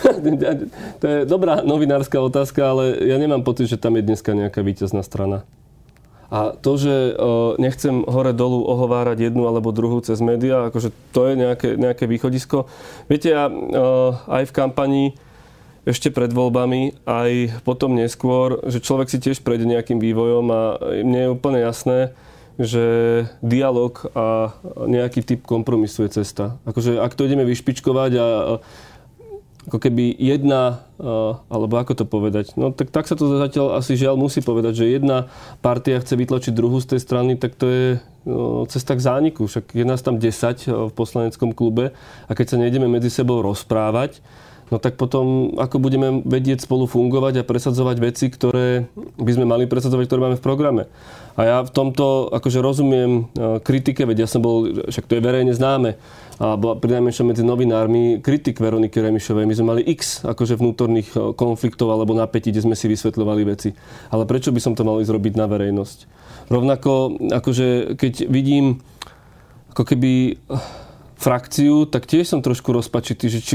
to 1.03 1.05
je 1.07 1.19
dobrá 1.27 1.67
novinárska 1.67 2.23
otázka, 2.23 2.63
ale 2.63 2.95
ja 3.11 3.19
nemám 3.19 3.43
pocit, 3.43 3.67
že 3.67 3.81
tam 3.81 3.99
je 3.99 4.07
dneska 4.07 4.39
nejaká 4.39 4.63
víťazná 4.63 5.03
strana. 5.03 5.43
A 6.29 6.53
to, 6.53 6.77
že 6.77 7.17
nechcem 7.57 8.05
hore-dolu 8.05 8.61
ohovárať 8.61 9.33
jednu 9.33 9.49
alebo 9.49 9.73
druhú 9.73 10.05
cez 10.05 10.21
médiá, 10.21 10.69
akože 10.69 10.93
to 11.17 11.25
je 11.25 11.35
nejaké, 11.41 11.69
nejaké 11.81 12.05
východisko. 12.05 12.69
Viete, 13.09 13.33
ja 13.33 13.49
aj 14.29 14.45
v 14.45 14.53
kampanii 14.53 15.09
ešte 15.89 16.13
pred 16.13 16.29
voľbami, 16.29 17.01
aj 17.09 17.65
potom 17.65 17.97
neskôr, 17.97 18.61
že 18.69 18.85
človek 18.85 19.09
si 19.09 19.17
tiež 19.17 19.41
prejde 19.41 19.65
nejakým 19.65 19.97
vývojom 19.97 20.45
a 20.53 20.61
mne 21.01 21.21
je 21.25 21.33
úplne 21.33 21.65
jasné, 21.65 22.13
že 22.61 22.85
dialog 23.41 23.97
a 24.13 24.53
nejaký 24.85 25.25
typ 25.25 25.41
kompromisu 25.49 26.05
je 26.05 26.21
cesta. 26.21 26.61
Akože 26.69 27.01
ak 27.01 27.17
to 27.17 27.25
ideme 27.25 27.49
vyšpičkovať 27.49 28.13
a 28.21 28.27
ako 29.69 29.79
keby 29.85 30.17
jedna, 30.17 30.81
alebo 31.53 31.77
ako 31.77 31.93
to 31.93 32.05
povedať, 32.09 32.57
no 32.57 32.73
tak, 32.73 32.89
tak 32.89 33.05
sa 33.05 33.17
to 33.17 33.37
zatiaľ 33.37 33.77
asi 33.77 34.01
žiaľ 34.01 34.17
musí 34.17 34.41
povedať, 34.41 34.81
že 34.81 34.97
jedna 34.97 35.29
partia 35.61 36.01
chce 36.01 36.17
vytlačiť 36.17 36.53
druhú 36.57 36.81
z 36.81 36.97
tej 36.97 37.01
strany, 37.05 37.37
tak 37.37 37.53
to 37.53 37.69
je 37.69 37.87
no, 38.25 38.65
cesta 38.65 38.97
k 38.97 39.05
zániku. 39.05 39.45
Však 39.45 39.77
je 39.77 39.85
nás 39.85 40.01
tam 40.01 40.17
10 40.17 40.89
v 40.89 40.93
poslaneckom 40.97 41.53
klube 41.53 41.93
a 42.27 42.33
keď 42.33 42.57
sa 42.57 42.61
nejdeme 42.61 42.89
medzi 42.89 43.13
sebou 43.13 43.45
rozprávať, 43.45 44.25
no 44.69 44.77
tak 44.77 45.01
potom 45.01 45.57
ako 45.57 45.77
budeme 45.81 46.21
vedieť 46.25 46.65
spolu 46.65 46.89
fungovať 46.89 47.41
a 47.41 47.49
presadzovať 47.49 47.97
veci, 48.01 48.27
ktoré 48.33 48.89
by 49.17 49.33
sme 49.33 49.47
mali 49.49 49.65
presadzovať, 49.65 50.05
ktoré 50.09 50.21
máme 50.25 50.37
v 50.41 50.45
programe. 50.45 50.83
A 51.39 51.41
ja 51.47 51.57
v 51.63 51.71
tomto 51.71 52.35
akože 52.35 52.59
rozumiem 52.59 53.31
e, 53.31 53.63
kritike, 53.63 54.03
veď 54.03 54.27
ja 54.27 54.29
som 54.29 54.43
bol, 54.43 54.87
však 54.91 55.07
to 55.07 55.17
je 55.17 55.23
verejne 55.23 55.55
známe, 55.55 55.95
a 56.39 56.55
bola 56.55 56.79
medzi 57.03 57.43
novinármi 57.43 58.23
kritik 58.23 58.63
Veroniky 58.63 59.03
Remišovej. 59.03 59.43
My 59.43 59.55
sme 59.59 59.71
mali 59.75 59.83
x 59.83 60.23
akože 60.23 60.55
vnútorných 60.59 61.11
e, 61.15 61.19
konfliktov 61.35 61.91
alebo 61.91 62.15
napätí, 62.15 62.55
kde 62.55 62.67
sme 62.67 62.79
si 62.79 62.87
vysvetľovali 62.91 63.43
veci. 63.47 63.75
Ale 64.11 64.27
prečo 64.27 64.55
by 64.55 64.61
som 64.63 64.75
to 64.79 64.87
mal 64.87 64.99
zrobiť 65.03 65.35
na 65.35 65.47
verejnosť? 65.51 65.99
Rovnako, 66.51 67.23
akože 67.35 67.99
keď 67.99 68.31
vidím 68.31 68.83
ako 69.75 69.83
keby 69.95 70.43
frakciu, 71.19 71.87
tak 71.91 72.07
tiež 72.07 72.31
som 72.31 72.41
trošku 72.43 72.71
rozpačitý, 72.71 73.27
že 73.31 73.43
či 73.43 73.55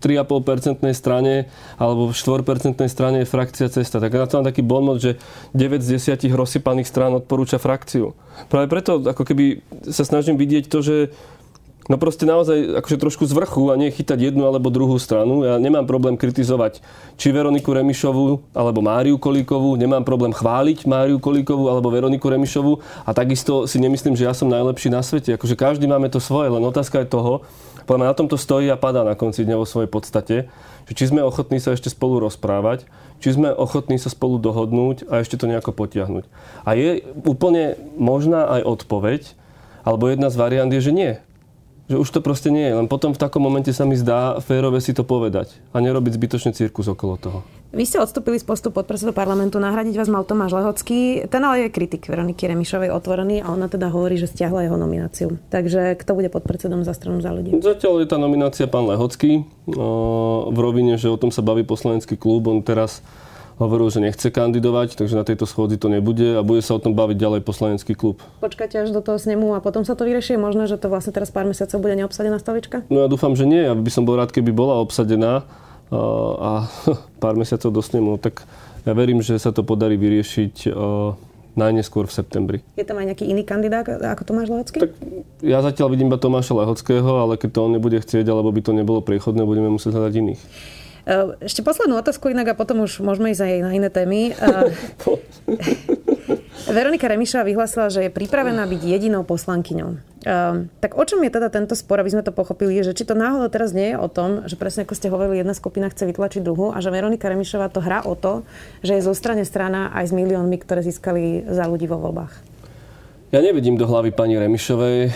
3,5% 0.00 0.80
strane 0.96 1.46
alebo 1.76 2.08
v 2.08 2.14
4% 2.16 2.80
strane 2.88 3.22
je 3.22 3.28
frakcia 3.28 3.68
cesta. 3.68 4.00
Tak 4.00 4.10
na 4.10 4.26
to 4.26 4.40
mám 4.40 4.48
taký 4.48 4.64
bonmot, 4.64 4.98
že 4.98 5.20
9 5.52 5.84
z 5.84 6.00
10 6.16 6.32
rozsypaných 6.32 6.88
strán 6.88 7.12
odporúča 7.20 7.60
frakciu. 7.60 8.16
Práve 8.48 8.66
preto 8.72 9.04
ako 9.04 9.22
keby 9.22 9.60
sa 9.92 10.08
snažím 10.08 10.40
vidieť 10.40 10.72
to, 10.72 10.80
že 10.80 10.96
No 11.90 11.98
proste 11.98 12.22
naozaj 12.22 12.78
akože 12.78 13.02
trošku 13.02 13.26
z 13.26 13.34
vrchu 13.34 13.66
a 13.66 13.74
nie 13.74 13.90
chytať 13.90 14.30
jednu 14.30 14.46
alebo 14.46 14.70
druhú 14.70 14.94
stranu. 15.02 15.42
Ja 15.42 15.58
nemám 15.58 15.90
problém 15.90 16.14
kritizovať 16.14 16.78
či 17.18 17.34
Veroniku 17.34 17.74
Remišovú 17.74 18.54
alebo 18.54 18.78
Máriu 18.78 19.18
Kolíkovú, 19.18 19.74
nemám 19.74 20.06
problém 20.06 20.30
chváliť 20.30 20.86
Máriu 20.86 21.18
Kolíkovú 21.18 21.66
alebo 21.66 21.90
Veroniku 21.90 22.30
Remišovú 22.30 22.78
a 23.02 23.10
takisto 23.10 23.66
si 23.66 23.82
nemyslím, 23.82 24.14
že 24.14 24.22
ja 24.22 24.30
som 24.30 24.46
najlepší 24.46 24.86
na 24.86 25.02
svete. 25.02 25.34
Akože 25.34 25.58
každý 25.58 25.90
máme 25.90 26.06
to 26.14 26.22
svoje, 26.22 26.54
len 26.54 26.62
otázka 26.62 27.02
je 27.02 27.10
toho, 27.10 27.42
podľa 27.90 28.06
na 28.06 28.14
tomto 28.14 28.38
stojí 28.38 28.70
a 28.70 28.78
padá 28.78 29.02
na 29.02 29.18
konci 29.18 29.42
dňa 29.42 29.58
vo 29.58 29.66
svojej 29.66 29.90
podstate, 29.90 30.46
že 30.86 30.92
či 30.94 31.10
sme 31.10 31.26
ochotní 31.26 31.58
sa 31.58 31.74
ešte 31.74 31.90
spolu 31.90 32.22
rozprávať, 32.22 32.86
či 33.18 33.34
sme 33.34 33.50
ochotní 33.50 33.98
sa 33.98 34.14
spolu 34.14 34.38
dohodnúť 34.38 35.10
a 35.10 35.26
ešte 35.26 35.34
to 35.34 35.50
nejako 35.50 35.74
potiahnuť. 35.74 36.22
A 36.62 36.78
je 36.78 37.02
úplne 37.26 37.74
možná 37.98 38.46
aj 38.46 38.78
odpoveď, 38.78 39.34
alebo 39.82 40.06
jedna 40.06 40.30
z 40.30 40.38
variant 40.38 40.70
je, 40.70 40.86
že 40.86 40.94
nie 40.94 41.12
že 41.90 41.98
už 41.98 42.06
to 42.14 42.22
proste 42.22 42.54
nie 42.54 42.62
je. 42.62 42.78
Len 42.78 42.86
potom 42.86 43.10
v 43.10 43.18
takom 43.18 43.42
momente 43.42 43.74
sa 43.74 43.82
mi 43.82 43.98
zdá 43.98 44.38
férové 44.38 44.78
si 44.78 44.94
to 44.94 45.02
povedať 45.02 45.58
a 45.74 45.82
nerobiť 45.82 46.14
zbytočný 46.14 46.54
cirkus 46.54 46.86
okolo 46.86 47.18
toho. 47.18 47.42
Vy 47.70 47.86
ste 47.86 48.02
odstúpili 48.02 48.34
z 48.34 48.42
postu 48.42 48.74
podpredsedu 48.74 49.14
parlamentu, 49.14 49.62
nahradiť 49.62 49.94
vás 49.94 50.10
mal 50.10 50.26
Tomáš 50.26 50.58
Lehocký. 50.58 51.26
Ten 51.30 51.42
ale 51.46 51.66
je 51.66 51.74
kritik 51.74 52.02
Veroniky 52.06 52.50
Remišovej 52.50 52.90
otvorený 52.90 53.46
a 53.46 53.54
ona 53.54 53.70
teda 53.70 53.94
hovorí, 53.94 54.18
že 54.18 54.26
stiahla 54.26 54.66
jeho 54.66 54.74
nomináciu. 54.74 55.38
Takže 55.54 55.94
kto 55.94 56.18
bude 56.18 56.34
podpredsedom 56.34 56.82
za 56.82 56.94
stranu 56.98 57.22
za 57.22 57.30
ľudí? 57.30 57.54
Zatiaľ 57.62 58.02
je 58.02 58.10
tá 58.10 58.18
nominácia 58.18 58.66
pán 58.66 58.90
Lehocký. 58.90 59.46
V 60.50 60.58
rovine, 60.58 60.98
že 60.98 61.06
o 61.10 61.18
tom 61.18 61.30
sa 61.30 61.46
baví 61.46 61.62
poslanecký 61.62 62.18
klub. 62.18 62.50
On 62.50 62.58
teraz 62.58 63.06
hovoril, 63.60 63.92
že 63.92 64.00
nechce 64.00 64.32
kandidovať, 64.32 64.96
takže 64.96 65.14
na 65.20 65.24
tejto 65.28 65.44
schôdzi 65.44 65.76
to 65.76 65.92
nebude 65.92 66.24
a 66.34 66.40
bude 66.40 66.64
sa 66.64 66.74
o 66.74 66.80
tom 66.80 66.96
baviť 66.96 67.16
ďalej 67.20 67.40
poslanecký 67.44 67.92
klub. 67.92 68.24
Počkajte 68.40 68.88
až 68.88 68.90
do 68.96 69.04
toho 69.04 69.20
snemu 69.20 69.52
a 69.52 69.60
potom 69.60 69.84
sa 69.84 69.92
to 69.92 70.08
vyrieši. 70.08 70.34
Je 70.34 70.40
možné, 70.40 70.64
že 70.64 70.80
to 70.80 70.88
vlastne 70.88 71.12
teraz 71.12 71.28
pár 71.28 71.44
mesiacov 71.44 71.76
bude 71.84 71.92
neobsadená 72.00 72.40
stolička? 72.40 72.88
No 72.88 73.04
ja 73.04 73.08
dúfam, 73.12 73.36
že 73.36 73.44
nie. 73.44 73.60
Ja 73.60 73.76
by 73.76 73.90
som 73.92 74.08
bol 74.08 74.16
rád, 74.16 74.32
keby 74.32 74.50
bola 74.56 74.80
obsadená 74.80 75.44
a 76.40 76.66
pár 77.22 77.36
mesiacov 77.36 77.68
do 77.68 77.82
snemu. 77.84 78.16
Tak 78.16 78.48
ja 78.88 78.96
verím, 78.96 79.20
že 79.20 79.36
sa 79.36 79.52
to 79.52 79.60
podarí 79.60 80.00
vyriešiť 80.00 80.72
najneskôr 81.58 82.06
v 82.06 82.14
septembri. 82.14 82.58
Je 82.78 82.86
tam 82.86 82.96
aj 82.96 83.12
nejaký 83.12 83.28
iný 83.28 83.42
kandidát 83.42 83.84
ako 83.84 84.22
Tomáš 84.24 84.48
Lehocký? 84.48 84.78
Tak 84.86 84.90
ja 85.44 85.60
zatiaľ 85.60 85.92
vidím 85.92 86.08
iba 86.08 86.16
Tomáša 86.16 86.56
Lehockého, 86.56 87.10
ale 87.20 87.36
keď 87.36 87.50
to 87.52 87.60
on 87.66 87.72
nebude 87.76 87.98
chcieť, 88.00 88.24
alebo 88.24 88.54
by 88.54 88.62
to 88.62 88.72
nebolo 88.72 89.02
priechodné, 89.02 89.42
budeme 89.42 89.68
musieť 89.68 89.98
hľadať 89.98 90.14
iných. 90.14 90.40
Eh, 91.08 91.40
ešte 91.40 91.64
poslednú 91.64 91.96
otázku 91.96 92.28
inak 92.28 92.52
a 92.52 92.58
potom 92.58 92.84
už 92.84 93.00
môžeme 93.00 93.32
ísť 93.32 93.42
aj 93.46 93.54
na 93.64 93.70
iné 93.72 93.88
témy. 93.88 94.36
Eh, 94.36 94.68
Veronika 96.76 97.08
Remišová 97.08 97.48
vyhlásila, 97.48 97.88
že 97.88 98.06
je 98.06 98.10
pripravená 98.12 98.68
byť 98.68 98.80
jedinou 98.84 99.24
poslankyňou. 99.24 99.96
Uh, 100.20 100.68
tak 100.84 101.00
o 101.00 101.04
čom 101.08 101.24
je 101.24 101.32
teda 101.32 101.48
tento 101.48 101.72
spor, 101.72 101.96
aby 101.96 102.12
sme 102.12 102.20
to 102.20 102.28
pochopili, 102.28 102.76
že 102.84 102.92
či 102.92 103.08
to 103.08 103.16
náhodou 103.16 103.48
teraz 103.48 103.72
nie 103.72 103.96
je 103.96 103.96
o 103.96 104.04
tom, 104.04 104.44
že 104.44 104.60
presne 104.60 104.84
ako 104.84 104.92
ste 104.92 105.08
hovorili, 105.08 105.40
jedna 105.40 105.56
skupina 105.56 105.88
chce 105.88 106.04
vytlačiť 106.04 106.44
druhú 106.44 106.76
a 106.76 106.78
že 106.84 106.92
Veronika 106.92 107.32
Remišová 107.32 107.72
to 107.72 107.80
hrá 107.80 108.04
o 108.04 108.12
to, 108.12 108.44
že 108.84 109.00
je 109.00 109.06
zo 109.08 109.16
strane 109.16 109.48
strana 109.48 109.88
aj 109.96 110.12
s 110.12 110.12
miliónmi, 110.12 110.60
ktoré 110.60 110.84
získali 110.84 111.48
za 111.48 111.64
ľudí 111.64 111.88
vo 111.88 111.96
voľbách. 111.96 112.36
Ja 113.32 113.40
nevidím 113.40 113.80
do 113.80 113.88
hlavy 113.88 114.12
pani 114.12 114.36
Remišovej. 114.36 115.08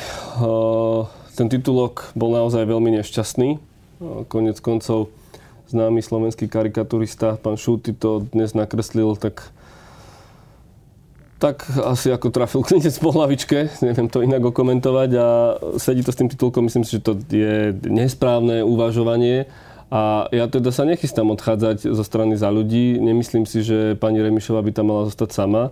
Ten 1.37 1.47
titulok 1.53 2.17
bol 2.17 2.33
naozaj 2.33 2.65
veľmi 2.65 2.97
nešťastný. 3.05 3.61
Konec 4.33 4.57
koncov 4.65 5.13
známy 5.69 6.01
slovenský 6.03 6.49
karikaturista, 6.49 7.41
pán 7.41 7.57
Šúty 7.57 7.97
to 7.97 8.25
dnes 8.33 8.53
nakreslil 8.53 9.17
tak 9.17 9.53
tak 11.43 11.69
asi 11.85 12.09
ako 12.09 12.33
trafil 12.33 12.65
klinec 12.65 12.97
po 12.97 13.13
hlavičke, 13.13 13.69
neviem 13.85 14.09
to 14.09 14.25
inak 14.25 14.41
okomentovať 14.49 15.11
a 15.19 15.27
sedí 15.77 16.01
to 16.01 16.09
s 16.09 16.17
tým 16.17 16.33
titulkom, 16.33 16.65
myslím 16.65 16.89
si, 16.89 16.97
že 16.97 17.05
to 17.05 17.13
je 17.29 17.77
nesprávne 17.85 18.65
uvažovanie 18.65 19.45
a 19.93 20.31
ja 20.33 20.49
teda 20.49 20.73
sa 20.73 20.89
nechystám 20.89 21.29
odchádzať 21.37 21.91
zo 21.91 22.05
strany 22.07 22.41
za 22.41 22.49
ľudí, 22.49 22.97
nemyslím 22.97 23.45
si, 23.45 23.61
že 23.61 23.93
pani 23.99 24.25
Remišová 24.25 24.65
by 24.65 24.73
tam 24.73 24.89
mala 24.89 25.05
zostať 25.13 25.31
sama 25.37 25.69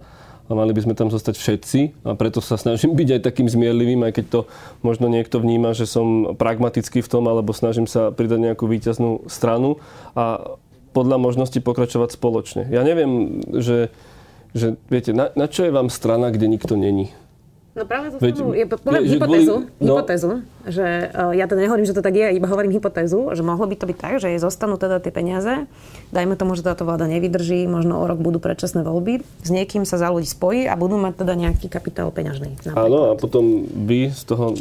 a 0.46 0.52
mali 0.54 0.74
by 0.74 0.80
sme 0.84 0.94
tam 0.98 1.08
zostať 1.10 1.38
všetci 1.38 1.80
a 2.06 2.18
preto 2.18 2.42
sa 2.42 2.58
snažím 2.58 2.94
byť 3.00 3.08
aj 3.18 3.20
takým 3.22 3.46
zmierlivým, 3.46 4.02
aj 4.06 4.12
keď 4.18 4.26
to 4.30 4.40
možno 4.82 5.06
niekto 5.06 5.38
vníma, 5.38 5.74
že 5.76 5.86
som 5.86 6.34
pragmatický 6.34 7.02
v 7.02 7.10
tom, 7.10 7.24
alebo 7.30 7.54
snažím 7.54 7.86
sa 7.86 8.10
pridať 8.10 8.52
nejakú 8.52 8.66
výťaznú 8.66 9.30
stranu 9.30 9.78
a 10.18 10.58
podľa 10.92 11.16
možnosti 11.16 11.56
pokračovať 11.56 12.14
spoločne. 12.14 12.68
Ja 12.68 12.84
neviem, 12.84 13.40
že, 13.48 13.88
že 14.52 14.76
viete, 14.92 15.16
na, 15.16 15.32
na 15.32 15.48
čo 15.48 15.64
je 15.64 15.72
vám 15.72 15.88
strana, 15.88 16.28
kde 16.28 16.52
nikto 16.52 16.76
není? 16.76 17.08
No 17.72 17.88
práve 17.88 18.12
to 18.12 18.20
Veď, 18.20 18.36
je, 18.52 18.64
poviem 18.68 19.08
že 19.08 19.16
hypotézu, 19.16 19.54
kvôli, 19.64 19.80
no, 19.80 19.96
hypotézu, 19.96 20.30
že 20.68 21.08
uh, 21.08 21.32
ja 21.32 21.48
teda 21.48 21.64
nehovorím, 21.64 21.88
že 21.88 21.96
to 21.96 22.04
tak 22.04 22.12
je, 22.12 22.36
iba 22.36 22.44
hovorím 22.44 22.76
hypotézu, 22.76 23.32
že 23.32 23.40
mohlo 23.40 23.64
by 23.64 23.80
to 23.80 23.88
byť 23.88 23.96
tak, 23.96 24.14
že 24.20 24.36
zostanú 24.36 24.76
teda 24.76 25.00
tie 25.00 25.08
peniaze, 25.08 25.64
dajme 26.12 26.36
tomu, 26.36 26.52
že 26.52 26.60
táto 26.60 26.84
vláda 26.84 27.08
nevydrží, 27.08 27.64
možno 27.64 27.96
o 27.96 28.04
rok 28.04 28.20
budú 28.20 28.44
predčasné 28.44 28.84
voľby, 28.84 29.24
s 29.24 29.48
niekým 29.48 29.88
sa 29.88 29.96
za 29.96 30.12
ľudí 30.12 30.28
spojí 30.28 30.68
a 30.68 30.76
budú 30.76 31.00
mať 31.00 31.24
teda 31.24 31.32
nejaký 31.32 31.72
kapitál 31.72 32.12
peňažný. 32.12 32.60
Áno, 32.76 33.08
a 33.08 33.12
potom 33.16 33.64
vy 33.64 34.12
z 34.12 34.22
toho, 34.28 34.52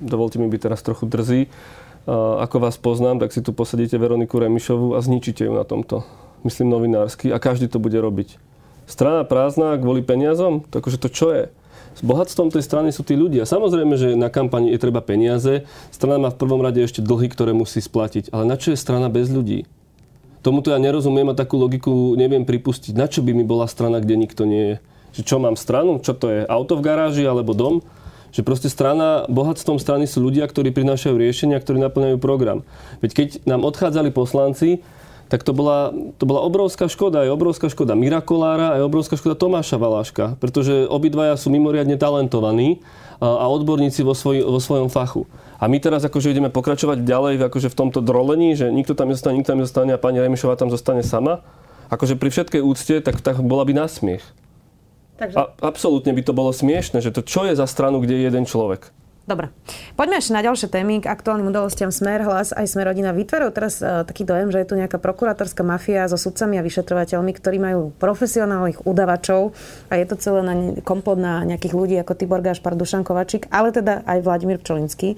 dovolte 0.00 0.40
mi 0.40 0.48
byť 0.48 0.60
teraz 0.64 0.80
trochu 0.80 1.04
drzý, 1.04 1.40
uh, 1.44 2.40
ako 2.40 2.56
vás 2.56 2.80
poznám, 2.80 3.20
tak 3.20 3.36
si 3.36 3.44
tu 3.44 3.52
posadíte 3.52 4.00
Veroniku 4.00 4.40
Remišovu 4.40 4.96
a 4.96 5.04
zničíte 5.04 5.44
ju 5.44 5.52
na 5.52 5.68
tomto. 5.68 6.08
Myslím 6.40 6.72
novinársky 6.72 7.28
a 7.28 7.36
každý 7.36 7.68
to 7.68 7.76
bude 7.76 8.00
robiť. 8.00 8.40
Strana 8.88 9.28
prázdna 9.28 9.76
kvôli 9.76 10.00
peniazom? 10.00 10.64
To 10.72 10.80
akože 10.80 10.96
to 10.96 11.12
čo 11.12 11.36
je? 11.36 11.44
Bohatstvom 12.00 12.48
tej 12.48 12.64
strany 12.64 12.88
sú 12.96 13.04
tí 13.04 13.12
ľudia. 13.12 13.44
Samozrejme, 13.44 13.94
že 14.00 14.08
na 14.16 14.32
kampani 14.32 14.72
je 14.72 14.80
treba 14.80 15.04
peniaze. 15.04 15.68
Strana 15.92 16.16
má 16.16 16.28
v 16.32 16.40
prvom 16.40 16.64
rade 16.64 16.80
ešte 16.80 17.04
dlhy, 17.04 17.28
ktoré 17.28 17.52
musí 17.52 17.84
splatiť. 17.84 18.32
Ale 18.32 18.48
na 18.48 18.56
čo 18.56 18.72
je 18.72 18.78
strana 18.80 19.12
bez 19.12 19.28
ľudí? 19.28 19.68
Tomuto 20.40 20.72
ja 20.72 20.80
nerozumiem 20.80 21.28
a 21.28 21.36
takú 21.36 21.60
logiku 21.60 22.16
neviem 22.16 22.48
pripustiť. 22.48 22.96
Na 22.96 23.04
čo 23.04 23.20
by 23.20 23.36
mi 23.36 23.44
bola 23.44 23.68
strana, 23.68 24.00
kde 24.00 24.16
nikto 24.16 24.48
nie 24.48 24.64
je? 24.64 24.76
Že 25.20 25.22
čo 25.28 25.36
mám 25.36 25.60
stranu? 25.60 26.00
Čo 26.00 26.16
to 26.16 26.32
je? 26.32 26.40
Auto 26.48 26.80
v 26.80 26.84
garáži 26.88 27.28
alebo 27.28 27.52
dom? 27.52 27.84
Že 28.32 28.46
proste 28.46 28.68
strana, 28.72 29.28
bohatstvom 29.28 29.76
strany 29.76 30.08
sú 30.08 30.24
ľudia, 30.24 30.48
ktorí 30.48 30.72
prinášajú 30.72 31.18
riešenia, 31.18 31.60
ktorí 31.60 31.82
naplňajú 31.82 32.16
program. 32.16 32.64
Veď 33.04 33.10
keď 33.12 33.28
nám 33.44 33.66
odchádzali 33.68 34.14
poslanci, 34.14 34.80
tak 35.30 35.46
to 35.46 35.54
bola, 35.54 35.94
to 36.18 36.26
bola 36.26 36.42
obrovská 36.42 36.90
škoda. 36.90 37.22
Je 37.22 37.30
obrovská 37.30 37.70
škoda 37.70 37.94
Mirakolára 37.94 38.74
a 38.74 38.82
je 38.82 38.84
obrovská 38.84 39.14
škoda 39.14 39.38
Tomáša 39.38 39.78
Valáška, 39.78 40.34
pretože 40.42 40.90
obidvaja 40.90 41.38
sú 41.38 41.54
mimoriadne 41.54 41.94
talentovaní 41.94 42.82
a 43.22 43.46
odborníci 43.46 44.02
vo, 44.02 44.10
svoj, 44.10 44.42
vo 44.42 44.58
svojom 44.58 44.90
fachu. 44.90 45.30
A 45.62 45.70
my 45.70 45.78
teraz 45.78 46.02
akože 46.02 46.34
ideme 46.34 46.50
pokračovať 46.50 47.06
ďalej 47.06 47.46
akože 47.46 47.70
v 47.70 47.78
tomto 47.78 48.02
drolení, 48.02 48.58
že 48.58 48.74
nikto 48.74 48.98
tam 48.98 49.14
nezostane, 49.14 49.38
nikto 49.38 49.54
tam 49.54 49.60
nezostane 49.62 49.92
a 49.94 50.02
pani 50.02 50.18
Remišová 50.18 50.58
tam 50.58 50.72
zostane 50.72 51.06
sama. 51.06 51.46
Akože 51.94 52.18
pri 52.18 52.34
všetkej 52.34 52.62
úcte, 52.66 52.98
tak, 52.98 53.22
tak 53.22 53.38
bola 53.38 53.62
by 53.62 53.86
násmiech. 53.86 54.24
Takže... 55.20 55.36
A, 55.36 55.52
absolútne 55.62 56.10
by 56.16 56.22
to 56.26 56.32
bolo 56.32 56.50
smiešne, 56.50 57.04
že 57.04 57.14
to 57.14 57.22
čo 57.22 57.46
je 57.46 57.54
za 57.54 57.68
stranu, 57.70 58.02
kde 58.02 58.18
je 58.18 58.22
jeden 58.26 58.48
človek. 58.48 58.90
Dobre. 59.28 59.52
Poďme 59.94 60.18
ešte 60.18 60.32
na 60.34 60.42
ďalšie 60.42 60.72
témy. 60.72 61.04
K 61.04 61.12
aktuálnym 61.12 61.52
udalostiam 61.52 61.92
Smer, 61.92 62.24
Hlas 62.24 62.50
aj 62.56 62.66
Smer 62.66 62.88
rodina 62.88 63.12
vytvárajú 63.14 63.52
teraz 63.52 63.78
uh, 63.78 64.02
taký 64.02 64.26
dojem, 64.26 64.48
že 64.50 64.64
je 64.64 64.68
tu 64.72 64.74
nejaká 64.74 64.96
prokurátorská 64.98 65.60
mafia 65.62 66.08
so 66.10 66.18
sudcami 66.18 66.58
a 66.58 66.66
vyšetrovateľmi, 66.66 67.30
ktorí 67.36 67.62
majú 67.62 67.92
profesionálnych 68.00 68.88
udavačov 68.88 69.54
a 69.92 70.00
je 70.00 70.06
to 70.08 70.16
celé 70.18 70.40
na 70.42 70.54
kompot 70.82 71.20
na 71.20 71.46
nejakých 71.46 71.74
ľudí 71.76 71.94
ako 72.00 72.16
Tibor 72.16 72.42
Gašpar, 72.42 72.74
Dušan 72.74 73.06
Kovačík, 73.06 73.46
ale 73.54 73.70
teda 73.70 74.02
aj 74.02 74.18
Vladimír 74.24 74.58
Pčolinský. 74.58 75.14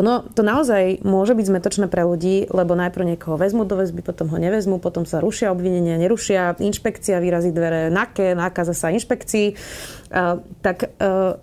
Ono 0.00 0.24
to 0.32 0.40
naozaj 0.40 1.04
môže 1.04 1.36
byť 1.36 1.46
zmetočné 1.52 1.86
pre 1.92 2.08
ľudí, 2.08 2.48
lebo 2.48 2.72
najprv 2.72 3.04
niekoho 3.04 3.36
vezmu 3.36 3.68
do 3.68 3.76
väzby, 3.76 4.00
potom 4.00 4.32
ho 4.32 4.38
nevezmu, 4.40 4.80
potom 4.80 5.04
sa 5.04 5.20
rušia 5.20 5.52
obvinenia, 5.52 6.00
nerušia, 6.00 6.56
inšpekcia 6.56 7.20
vyrazí 7.20 7.52
dvere, 7.52 7.92
NAKE, 7.92 8.32
nákaza 8.32 8.72
sa 8.72 8.88
inšpekcií. 8.94 9.58
Uh, 10.08 10.40
tak 10.64 10.88
uh, 11.02 11.36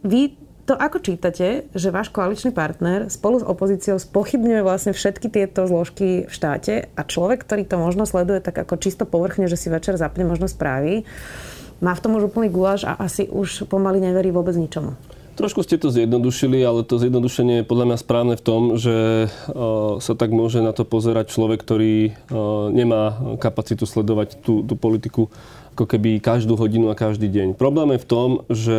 vy 0.00 0.39
to 0.70 0.78
ako 0.78 1.02
čítate, 1.02 1.66
že 1.74 1.90
váš 1.90 2.14
koaličný 2.14 2.54
partner 2.54 3.10
spolu 3.10 3.42
s 3.42 3.44
opozíciou 3.44 3.98
spochybňuje 3.98 4.62
vlastne 4.62 4.94
všetky 4.94 5.26
tieto 5.26 5.66
zložky 5.66 6.30
v 6.30 6.32
štáte 6.32 6.86
a 6.94 7.02
človek, 7.02 7.42
ktorý 7.42 7.66
to 7.66 7.74
možno 7.74 8.06
sleduje 8.06 8.38
tak 8.38 8.54
ako 8.54 8.78
čisto 8.78 9.02
povrchne, 9.02 9.50
že 9.50 9.58
si 9.58 9.66
večer 9.66 9.98
zapne 9.98 10.22
možno 10.22 10.46
správy, 10.46 11.02
má 11.82 11.90
v 11.90 12.02
tom 12.06 12.14
už 12.14 12.30
úplný 12.30 12.54
guláš 12.54 12.86
a 12.86 12.94
asi 13.02 13.26
už 13.26 13.66
pomaly 13.66 13.98
neverí 13.98 14.30
vôbec 14.30 14.54
ničomu. 14.54 14.94
Trošku 15.34 15.66
ste 15.66 15.74
to 15.74 15.90
zjednodušili, 15.90 16.62
ale 16.62 16.86
to 16.86 17.02
zjednodušenie 17.02 17.64
je 17.64 17.66
podľa 17.66 17.90
mňa 17.90 17.98
správne 17.98 18.34
v 18.38 18.44
tom, 18.46 18.62
že 18.78 19.26
sa 19.98 20.12
tak 20.14 20.30
môže 20.30 20.62
na 20.62 20.70
to 20.70 20.86
pozerať 20.86 21.34
človek, 21.34 21.66
ktorý 21.66 22.14
nemá 22.70 23.18
kapacitu 23.42 23.90
sledovať 23.90 24.38
tú, 24.38 24.62
tú 24.62 24.78
politiku 24.78 25.34
ako 25.74 25.82
keby 25.90 26.22
každú 26.22 26.54
hodinu 26.54 26.92
a 26.92 26.98
každý 26.98 27.26
deň. 27.26 27.58
Problém 27.58 27.96
je 27.96 28.04
v 28.04 28.06
tom, 28.06 28.28
že 28.46 28.78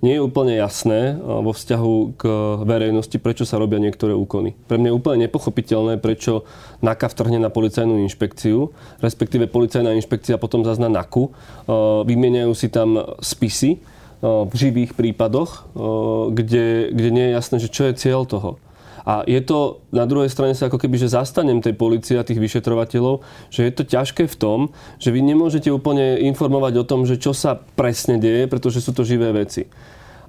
nie 0.00 0.16
je 0.16 0.24
úplne 0.24 0.56
jasné 0.56 1.16
vo 1.20 1.52
vzťahu 1.52 1.94
k 2.16 2.22
verejnosti, 2.64 3.16
prečo 3.20 3.44
sa 3.44 3.60
robia 3.60 3.76
niektoré 3.76 4.16
úkony. 4.16 4.56
Pre 4.64 4.80
mňa 4.80 4.88
je 4.88 4.96
úplne 4.96 5.18
nepochopiteľné, 5.28 6.00
prečo 6.00 6.48
NAKA 6.80 7.12
vtrhne 7.12 7.36
na 7.36 7.52
policajnú 7.52 8.00
inšpekciu, 8.08 8.72
respektíve 9.04 9.52
policajná 9.52 9.92
inšpekcia 10.00 10.40
potom 10.40 10.64
zazna 10.64 10.88
NAKU. 10.88 11.28
Vymieňajú 12.08 12.52
si 12.56 12.72
tam 12.72 12.96
spisy 13.20 13.84
v 14.24 14.52
živých 14.52 14.96
prípadoch, 14.96 15.68
kde, 16.32 16.92
kde 16.92 17.08
nie 17.12 17.24
je 17.28 17.36
jasné, 17.36 17.56
že 17.60 17.72
čo 17.72 17.88
je 17.88 17.96
cieľ 17.96 18.24
toho. 18.24 18.56
A 19.04 19.24
je 19.24 19.40
to, 19.40 19.80
na 19.90 20.04
druhej 20.04 20.28
strane 20.28 20.52
sa 20.52 20.68
ako 20.68 20.76
keby, 20.76 21.00
že 21.00 21.12
zastanem 21.12 21.64
tej 21.64 21.72
policie 21.76 22.20
a 22.20 22.26
tých 22.26 22.40
vyšetrovateľov, 22.40 23.24
že 23.48 23.64
je 23.68 23.72
to 23.72 23.82
ťažké 23.88 24.28
v 24.28 24.36
tom, 24.36 24.58
že 25.00 25.12
vy 25.12 25.24
nemôžete 25.24 25.72
úplne 25.72 26.20
informovať 26.28 26.72
o 26.80 26.84
tom, 26.84 27.08
že 27.08 27.16
čo 27.16 27.32
sa 27.32 27.56
presne 27.56 28.20
deje, 28.20 28.44
pretože 28.46 28.84
sú 28.84 28.92
to 28.92 29.06
živé 29.06 29.32
veci. 29.32 29.68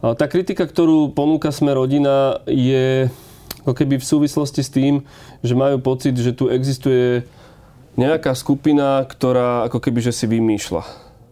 A 0.01 0.17
tá 0.17 0.25
kritika, 0.25 0.65
ktorú 0.65 1.13
ponúka 1.13 1.53
sme 1.53 1.77
rodina, 1.77 2.41
je 2.49 3.11
ako 3.61 3.77
keby 3.77 4.01
v 4.01 4.09
súvislosti 4.09 4.61
s 4.65 4.73
tým, 4.73 5.05
že 5.45 5.53
majú 5.53 5.77
pocit, 5.77 6.17
že 6.17 6.33
tu 6.33 6.49
existuje 6.49 7.29
nejaká 7.93 8.33
skupina, 8.33 9.05
ktorá 9.05 9.69
ako 9.69 9.77
keby 9.77 10.01
že 10.01 10.15
si 10.15 10.25
vymýšľa. 10.25 10.83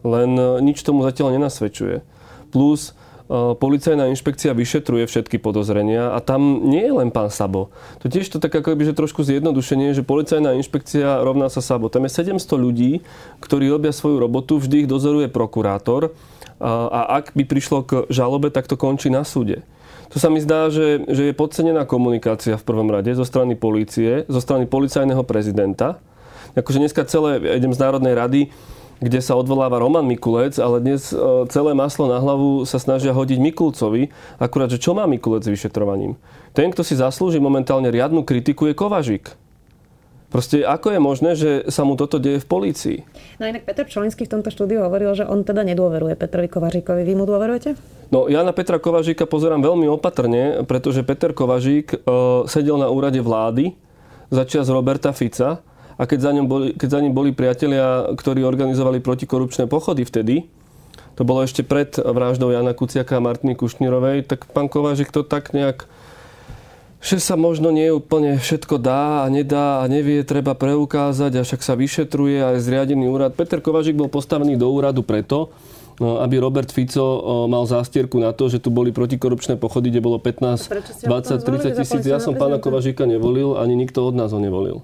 Len 0.06 0.30
nič 0.62 0.86
tomu 0.86 1.02
zatiaľ 1.02 1.36
nenasvedčuje. 1.39 2.06
Plus 2.54 2.93
policajná 3.29 4.09
inšpekcia 4.09 4.57
vyšetruje 4.57 5.05
všetky 5.05 5.37
podozrenia 5.37 6.17
a 6.17 6.19
tam 6.19 6.65
nie 6.65 6.81
je 6.81 6.93
len 6.97 7.13
pán 7.13 7.29
Sabo. 7.29 7.69
To 8.01 8.09
tiež 8.09 8.25
to 8.25 8.41
tak 8.41 8.57
ako 8.57 8.73
by, 8.73 8.89
že 8.89 8.97
trošku 8.97 9.21
zjednodušenie, 9.21 9.93
že 9.93 10.01
policajná 10.01 10.57
inšpekcia 10.57 11.21
rovná 11.21 11.45
sa 11.53 11.61
Sabo. 11.61 11.93
Tam 11.93 12.09
je 12.09 12.11
700 12.11 12.41
ľudí, 12.57 13.05
ktorí 13.37 13.69
robia 13.69 13.93
svoju 13.93 14.17
robotu, 14.17 14.57
vždy 14.57 14.85
ich 14.85 14.89
dozoruje 14.89 15.29
prokurátor 15.29 16.17
a 16.59 17.21
ak 17.21 17.37
by 17.37 17.45
prišlo 17.45 17.85
k 17.85 17.91
žalobe, 18.11 18.51
tak 18.51 18.67
to 18.67 18.75
končí 18.75 19.07
na 19.13 19.21
súde. 19.23 19.63
To 20.09 20.17
sa 20.17 20.33
mi 20.33 20.41
zdá, 20.41 20.73
že, 20.73 21.05
že 21.05 21.29
je 21.29 21.37
podcenená 21.37 21.85
komunikácia 21.85 22.57
v 22.57 22.65
prvom 22.65 22.89
rade 22.89 23.13
zo 23.13 23.21
strany 23.21 23.53
polície, 23.53 24.25
zo 24.25 24.41
strany 24.41 24.65
policajného 24.65 25.21
prezidenta. 25.21 26.01
Akože 26.57 26.81
dneska 26.81 27.05
celé, 27.05 27.37
idem 27.61 27.69
z 27.69 27.79
Národnej 27.79 28.17
rady, 28.17 28.41
kde 28.99 29.19
sa 29.23 29.39
odvoláva 29.39 29.79
Roman 29.79 30.03
Mikulec, 30.03 30.59
ale 30.59 30.83
dnes 30.83 31.12
e, 31.12 31.17
celé 31.47 31.71
maslo 31.71 32.12
na 32.12 32.19
hlavu 32.19 32.67
sa 32.67 32.79
snažia 32.79 33.15
hodiť 33.15 33.39
Mikulcovi. 33.39 34.12
Akurát, 34.38 34.67
že 34.67 34.79
čo 34.79 34.91
má 34.91 35.07
Mikulec 35.07 35.47
s 35.47 35.51
vyšetrovaním? 35.51 36.19
Ten, 36.51 36.75
kto 36.75 36.83
si 36.83 36.99
zaslúži 36.99 37.39
momentálne 37.39 37.88
riadnu 37.88 38.27
kritiku, 38.27 38.67
je 38.67 38.75
Kovažik. 38.75 39.31
Proste 40.29 40.62
ako 40.62 40.93
je 40.93 40.99
možné, 41.01 41.31
že 41.33 41.49
sa 41.73 41.81
mu 41.81 41.97
toto 41.97 42.21
deje 42.21 42.38
v 42.38 42.45
polícii? 42.45 42.97
No 43.41 43.49
inak 43.49 43.65
Petr 43.65 43.89
Pčolinský 43.89 44.29
v 44.29 44.38
tomto 44.38 44.53
štúdiu 44.53 44.85
hovoril, 44.85 45.17
že 45.17 45.25
on 45.25 45.41
teda 45.41 45.65
nedôveruje 45.65 46.13
Petrovi 46.13 46.45
Kovažíkovi. 46.45 47.01
Vy 47.01 47.17
mu 47.17 47.25
dôverujete? 47.25 47.73
No 48.13 48.29
ja 48.29 48.45
na 48.45 48.53
Petra 48.53 48.77
Kovažíka 48.77 49.25
pozerám 49.25 49.65
veľmi 49.65 49.89
opatrne, 49.89 50.62
pretože 50.69 51.01
Peter 51.01 51.33
Kovažík 51.33 51.97
e, 51.97 51.97
sedel 52.45 52.77
na 52.77 52.93
úrade 52.93 53.17
vlády 53.17 53.73
začias 54.29 54.69
Roberta 54.69 55.09
Fica 55.17 55.65
a 55.99 56.07
keď 56.07 56.19
za, 56.23 56.31
ňom 56.31 56.47
boli, 56.47 56.67
keď 56.71 56.89
za 56.95 56.99
ním 57.03 57.12
boli 57.12 57.35
priatelia, 57.35 58.07
ktorí 58.15 58.47
organizovali 58.47 59.03
protikorupčné 59.03 59.67
pochody 59.67 60.07
vtedy, 60.07 60.47
to 61.19 61.27
bolo 61.27 61.43
ešte 61.43 61.67
pred 61.67 61.91
vraždou 61.99 62.55
Jana 62.55 62.71
Kuciaka 62.71 63.19
a 63.19 63.23
Martiny 63.23 63.59
Kušnírovej, 63.59 64.23
tak 64.23 64.47
pán 64.55 64.71
Kovážik 64.71 65.12
to 65.12 65.27
tak 65.27 65.51
nejak 65.51 65.91
že 66.99 67.15
sa 67.23 67.39
možno 67.39 67.71
nie 67.71 67.88
úplne 67.95 68.35
všetko 68.35 68.75
dá 68.75 69.23
a 69.23 69.31
nedá 69.31 69.79
a 69.79 69.88
nevie, 69.88 70.19
treba 70.27 70.51
preukázať 70.51 71.31
a 71.39 71.45
však 71.47 71.63
sa 71.63 71.79
vyšetruje 71.79 72.43
a 72.43 72.59
je 72.59 72.63
zriadený 72.63 73.07
úrad. 73.07 73.39
Peter 73.39 73.63
Kovažik 73.63 73.95
bol 73.95 74.12
postavený 74.12 74.59
do 74.59 74.67
úradu 74.67 74.99
preto, 74.99 75.47
no, 75.95 76.19
aby 76.19 76.43
Robert 76.43 76.67
Fico 76.75 77.47
mal 77.47 77.63
zástierku 77.63 78.19
na 78.19 78.35
to, 78.35 78.51
že 78.51 78.59
tu 78.59 78.67
boli 78.67 78.91
protikorupčné 78.91 79.55
pochody, 79.55 79.95
kde 79.95 80.03
bolo 80.03 80.19
15, 80.19 81.07
20, 81.07 81.39
30 81.39 81.79
tisíc. 81.79 82.03
Ja 82.03 82.19
som 82.19 82.35
pána 82.35 82.59
Kovažika 82.59 83.07
nevolil, 83.07 83.55
ani 83.55 83.79
nikto 83.79 84.03
od 84.03 84.19
nás 84.19 84.35
ho 84.35 84.39
nevolil. 84.43 84.83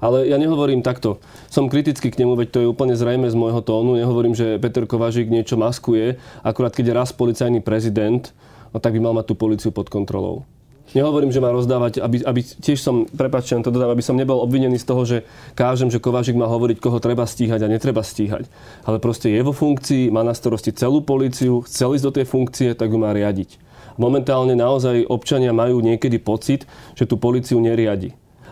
Ale 0.00 0.26
ja 0.26 0.40
nehovorím 0.40 0.80
takto. 0.80 1.20
Som 1.52 1.68
kritický 1.68 2.08
k 2.08 2.24
nemu, 2.24 2.34
veď 2.34 2.48
to 2.48 2.58
je 2.64 2.70
úplne 2.72 2.96
zrejme 2.96 3.28
z 3.28 3.36
môjho 3.36 3.60
tónu. 3.60 4.00
Nehovorím, 4.00 4.32
že 4.32 4.56
Peter 4.56 4.88
Kovažík 4.88 5.28
niečo 5.28 5.60
maskuje. 5.60 6.16
Akurát 6.40 6.72
keď 6.72 6.84
je 6.90 6.98
raz 6.98 7.12
policajný 7.12 7.60
prezident, 7.60 8.32
no 8.72 8.80
tak 8.80 8.96
by 8.96 9.00
mal 9.04 9.14
mať 9.14 9.30
tú 9.30 9.34
policiu 9.36 9.70
pod 9.70 9.92
kontrolou. 9.92 10.48
Nehovorím, 10.90 11.30
že 11.30 11.38
má 11.38 11.54
rozdávať, 11.54 12.02
aby, 12.02 12.26
aby 12.26 12.40
tiež 12.42 12.82
som, 12.82 13.06
prepáčte, 13.06 13.54
to 13.62 13.70
dodám, 13.70 13.94
aby 13.94 14.02
som 14.02 14.18
nebol 14.18 14.42
obvinený 14.42 14.74
z 14.74 14.88
toho, 14.90 15.02
že 15.06 15.22
kážem, 15.54 15.86
že 15.86 16.02
Kováčik 16.02 16.34
má 16.34 16.50
hovoriť, 16.50 16.82
koho 16.82 16.98
treba 16.98 17.30
stíhať 17.30 17.62
a 17.62 17.70
netreba 17.70 18.02
stíhať. 18.02 18.50
Ale 18.82 18.98
proste 18.98 19.30
je 19.30 19.38
vo 19.46 19.54
funkcii, 19.54 20.10
má 20.10 20.26
na 20.26 20.34
starosti 20.34 20.74
celú 20.74 20.98
políciu, 21.06 21.62
chcel 21.62 21.94
ísť 21.94 22.06
do 22.10 22.14
tej 22.18 22.26
funkcie, 22.26 22.68
tak 22.74 22.90
ju 22.90 22.98
má 22.98 23.14
riadiť. 23.14 23.62
Momentálne 24.02 24.58
naozaj 24.58 25.06
občania 25.06 25.54
majú 25.54 25.78
niekedy 25.78 26.18
pocit, 26.18 26.66
že 26.98 27.06
tú 27.06 27.22
políciu 27.22 27.62
neriadi. 27.62 28.10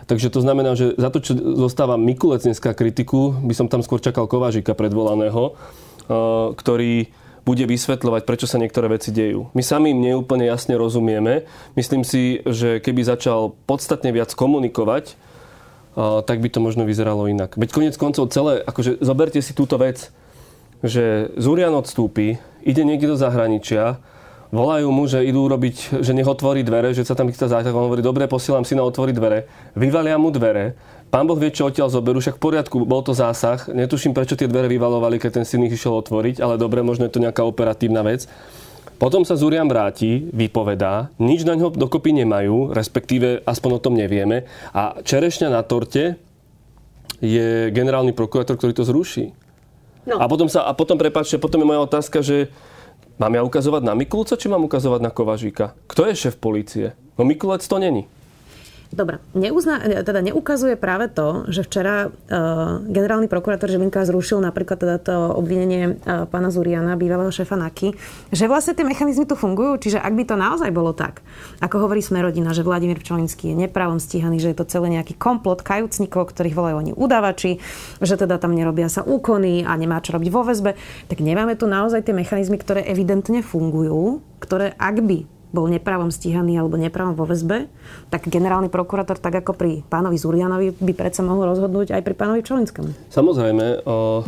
Takže 0.09 0.33
to 0.33 0.41
znamená, 0.41 0.73
že 0.73 0.97
za 0.97 1.13
to, 1.13 1.21
čo 1.21 1.37
zostáva 1.37 1.93
Mikulec 1.93 2.41
dneska 2.41 2.73
kritiku, 2.73 3.37
by 3.45 3.53
som 3.53 3.69
tam 3.69 3.85
skôr 3.85 4.01
čakal 4.01 4.25
Kovážika 4.25 4.73
predvolaného, 4.73 5.53
uh, 5.53 6.49
ktorý 6.57 7.13
bude 7.45 7.65
vysvetľovať, 7.65 8.29
prečo 8.29 8.45
sa 8.45 8.61
niektoré 8.61 8.89
veci 8.93 9.09
dejú. 9.09 9.49
My 9.57 9.65
sami 9.65 9.93
im 9.93 10.05
neúplne 10.05 10.45
jasne 10.45 10.77
rozumieme. 10.77 11.49
Myslím 11.73 12.05
si, 12.05 12.45
že 12.45 12.77
keby 12.77 13.01
začal 13.01 13.57
podstatne 13.65 14.13
viac 14.13 14.29
komunikovať, 14.37 15.17
tak 15.97 16.37
by 16.45 16.49
to 16.53 16.61
možno 16.61 16.85
vyzeralo 16.85 17.25
inak. 17.25 17.57
Veď 17.57 17.73
konec 17.73 17.95
koncov 17.97 18.29
celé, 18.29 18.61
akože 18.61 19.01
zoberte 19.01 19.41
si 19.41 19.57
túto 19.57 19.81
vec, 19.81 20.13
že 20.85 21.33
Zurian 21.41 21.73
odstúpi, 21.73 22.37
ide 22.61 22.85
niekde 22.85 23.11
do 23.11 23.17
zahraničia, 23.17 23.97
volajú 24.49 24.89
mu, 24.89 25.05
že 25.05 25.25
idú 25.25 25.45
robiť, 25.45 26.01
že 26.05 26.11
nech 26.13 26.27
otvorí 26.27 26.65
dvere, 26.65 26.93
že 26.93 27.05
sa 27.05 27.13
tam 27.13 27.29
chystá 27.29 27.49
zásah. 27.49 27.73
On 27.73 27.85
hovorí, 27.85 28.01
dobre, 28.01 28.25
posielam 28.25 28.65
si 28.65 28.73
na 28.73 28.85
otvoriť 28.85 29.15
dvere. 29.15 29.45
Vyvalia 29.77 30.17
mu 30.17 30.33
dvere, 30.33 30.77
Pán 31.09 31.25
Boh 31.25 31.41
vie, 31.41 31.49
čo 31.49 31.65
odtiaľ 31.65 31.89
zoberú, 31.89 32.21
však 32.21 32.37
v 32.37 32.43
poriadku, 32.53 32.85
bol 32.85 33.01
to 33.01 33.17
zásah. 33.17 33.65
Netuším, 33.65 34.13
prečo 34.13 34.37
tie 34.37 34.45
dvere 34.45 34.69
vyvalovali, 34.69 35.17
keď 35.17 35.41
ten 35.41 35.45
syn 35.45 35.65
ich 35.65 35.73
išiel 35.73 36.05
otvoriť, 36.05 36.37
ale 36.37 36.61
dobre, 36.61 36.85
možno 36.85 37.09
je 37.09 37.13
to 37.17 37.23
nejaká 37.23 37.41
operatívna 37.41 38.05
vec. 38.05 38.29
Potom 39.01 39.25
sa 39.25 39.33
Zurian 39.33 39.65
vráti, 39.65 40.29
vypovedá, 40.29 41.09
nič 41.17 41.49
na 41.49 41.57
ňo 41.57 41.73
dokopy 41.73 42.13
nemajú, 42.13 42.77
respektíve 42.77 43.41
aspoň 43.41 43.71
o 43.79 43.83
tom 43.89 43.97
nevieme. 43.97 44.45
A 44.69 45.01
čerešňa 45.01 45.49
na 45.49 45.65
torte 45.65 46.21
je 47.17 47.73
generálny 47.73 48.13
prokurátor, 48.13 48.61
ktorý 48.61 48.77
to 48.77 48.85
zruší. 48.85 49.33
No. 50.05 50.21
A 50.21 50.29
potom, 50.29 50.45
sa, 50.45 50.67
a 50.69 50.77
potom, 50.77 50.99
prepáčte, 50.99 51.41
potom 51.41 51.65
je 51.65 51.69
moja 51.73 51.81
otázka, 51.89 52.21
že 52.21 52.53
mám 53.19 53.35
ja 53.35 53.43
ukazovať 53.43 53.83
na 53.83 53.93
Mikulca, 53.93 54.39
či 54.39 54.47
mám 54.47 54.63
ukazovať 54.63 55.01
na 55.03 55.11
Kovažíka? 55.11 55.75
Kto 55.91 56.07
je 56.07 56.15
šéf 56.15 56.35
policie? 56.39 56.95
No 57.19 57.27
Mikulec 57.27 57.67
to 57.67 57.77
není. 57.77 58.07
Dobre, 58.89 59.21
neuzna, 59.37 59.77
teda 60.01 60.17
neukazuje 60.25 60.73
práve 60.73 61.13
to, 61.13 61.45
že 61.45 61.61
včera 61.61 62.09
uh, 62.09 62.81
generálny 62.89 63.29
prokurátor 63.29 63.69
Žilinka 63.69 64.01
zrušil 64.01 64.41
napríklad 64.41 64.81
teda 64.81 64.97
to 64.97 65.13
obvinenie 65.37 66.01
uh, 66.01 66.25
pána 66.25 66.49
Zuriana, 66.49 66.97
bývalého 66.97 67.29
šéfa 67.29 67.53
NAKY, 67.53 67.93
že 68.33 68.49
vlastne 68.49 68.73
tie 68.73 68.81
mechanizmy 68.81 69.29
tu 69.29 69.37
fungujú, 69.37 69.77
čiže 69.77 70.01
ak 70.01 70.13
by 70.17 70.23
to 70.25 70.33
naozaj 70.33 70.73
bolo 70.73 70.97
tak, 70.97 71.21
ako 71.61 71.85
hovorí 71.85 72.01
sme 72.01 72.25
rodina, 72.25 72.49
že 72.49 72.65
Vladimír 72.65 72.97
Pčolinský 72.97 73.53
je 73.53 73.69
nepravom 73.69 74.01
stíhaný, 74.01 74.41
že 74.41 74.57
je 74.57 74.57
to 74.57 74.65
celé 74.65 74.89
nejaký 74.97 75.21
komplot 75.21 75.61
kajúcnikov, 75.61 76.33
ktorých 76.33 76.57
volajú 76.57 76.75
oni 76.81 76.91
udavači, 76.97 77.61
že 78.01 78.17
teda 78.17 78.41
tam 78.41 78.57
nerobia 78.57 78.89
sa 78.89 79.05
úkony 79.05 79.69
a 79.69 79.77
nemá 79.77 80.01
čo 80.01 80.17
robiť 80.17 80.29
vo 80.33 80.41
väzbe, 80.41 80.73
tak 81.05 81.21
nemáme 81.21 81.53
tu 81.53 81.69
naozaj 81.69 82.09
tie 82.09 82.17
mechanizmy, 82.17 82.57
ktoré 82.57 82.81
evidentne 82.89 83.45
fungujú, 83.45 84.25
ktoré 84.41 84.73
ak 84.81 84.97
by 85.05 85.38
bol 85.49 85.65
nepravom 85.65 86.13
stíhaný 86.13 86.61
alebo 86.61 86.77
nepravom 86.77 87.17
vo 87.17 87.25
väzbe, 87.25 87.65
tak 88.13 88.29
generálny 88.29 88.69
prokurátor, 88.69 89.17
tak 89.17 89.41
ako 89.41 89.57
pri 89.57 89.71
pánovi 89.89 90.17
Zurianovi, 90.17 90.77
by 90.77 90.93
predsa 90.93 91.25
mohol 91.25 91.49
rozhodnúť 91.49 91.97
aj 91.97 92.01
pri 92.05 92.13
pánovi 92.13 92.41
Čolinskému. 92.45 93.09
Samozrejme. 93.09 93.81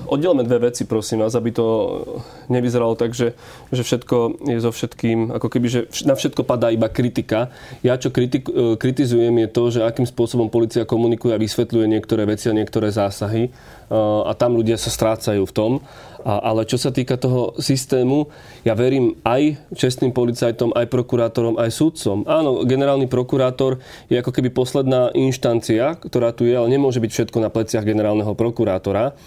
Oddelme 0.09 0.41
dve 0.41 0.71
veci, 0.71 0.89
prosím 0.89 1.21
vás, 1.21 1.37
aby 1.37 1.53
to 1.53 1.65
nevyzeralo 2.49 2.97
tak, 2.97 3.13
že, 3.13 3.37
že 3.69 3.85
všetko 3.85 4.47
je 4.49 4.57
so 4.57 4.71
všetkým, 4.73 5.33
ako 5.37 5.47
keby, 5.47 5.67
že 5.69 5.79
na 6.09 6.17
všetko 6.17 6.41
padá 6.41 6.73
iba 6.73 6.89
kritika. 6.89 7.53
Ja, 7.85 8.01
čo 8.01 8.09
kritik, 8.09 8.49
e, 8.49 8.75
kritizujem, 8.75 9.33
je 9.45 9.47
to, 9.49 9.63
že 9.69 9.79
akým 9.85 10.09
spôsobom 10.09 10.49
policia 10.49 10.89
komunikuje 10.89 11.37
a 11.37 11.41
vysvetľuje 11.41 11.85
niektoré 11.85 12.25
veci 12.25 12.49
a 12.49 12.57
niektoré 12.57 12.89
zásahy 12.89 13.53
a 13.91 14.31
tam 14.39 14.55
ľudia 14.55 14.79
sa 14.79 14.87
strácajú 14.87 15.43
v 15.43 15.53
tom. 15.53 15.71
Ale 16.21 16.69
čo 16.69 16.77
sa 16.77 16.93
týka 16.93 17.17
toho 17.17 17.57
systému, 17.57 18.29
ja 18.61 18.77
verím 18.77 19.17
aj 19.25 19.57
čestným 19.73 20.13
policajtom, 20.13 20.71
aj 20.71 20.85
prokurátorom, 20.87 21.57
aj 21.57 21.73
súdcom. 21.73 22.23
Áno, 22.29 22.61
generálny 22.61 23.09
prokurátor 23.09 23.81
je 24.05 24.21
ako 24.21 24.29
keby 24.29 24.53
posledná 24.53 25.09
inštancia, 25.17 25.97
ktorá 25.97 26.29
tu 26.29 26.45
je, 26.45 26.53
ale 26.53 26.69
nemôže 26.69 27.01
byť 27.01 27.11
všetko 27.11 27.37
na 27.41 27.49
pleciach 27.49 27.83
generálneho 27.83 28.37
prokurátora. 28.37 29.17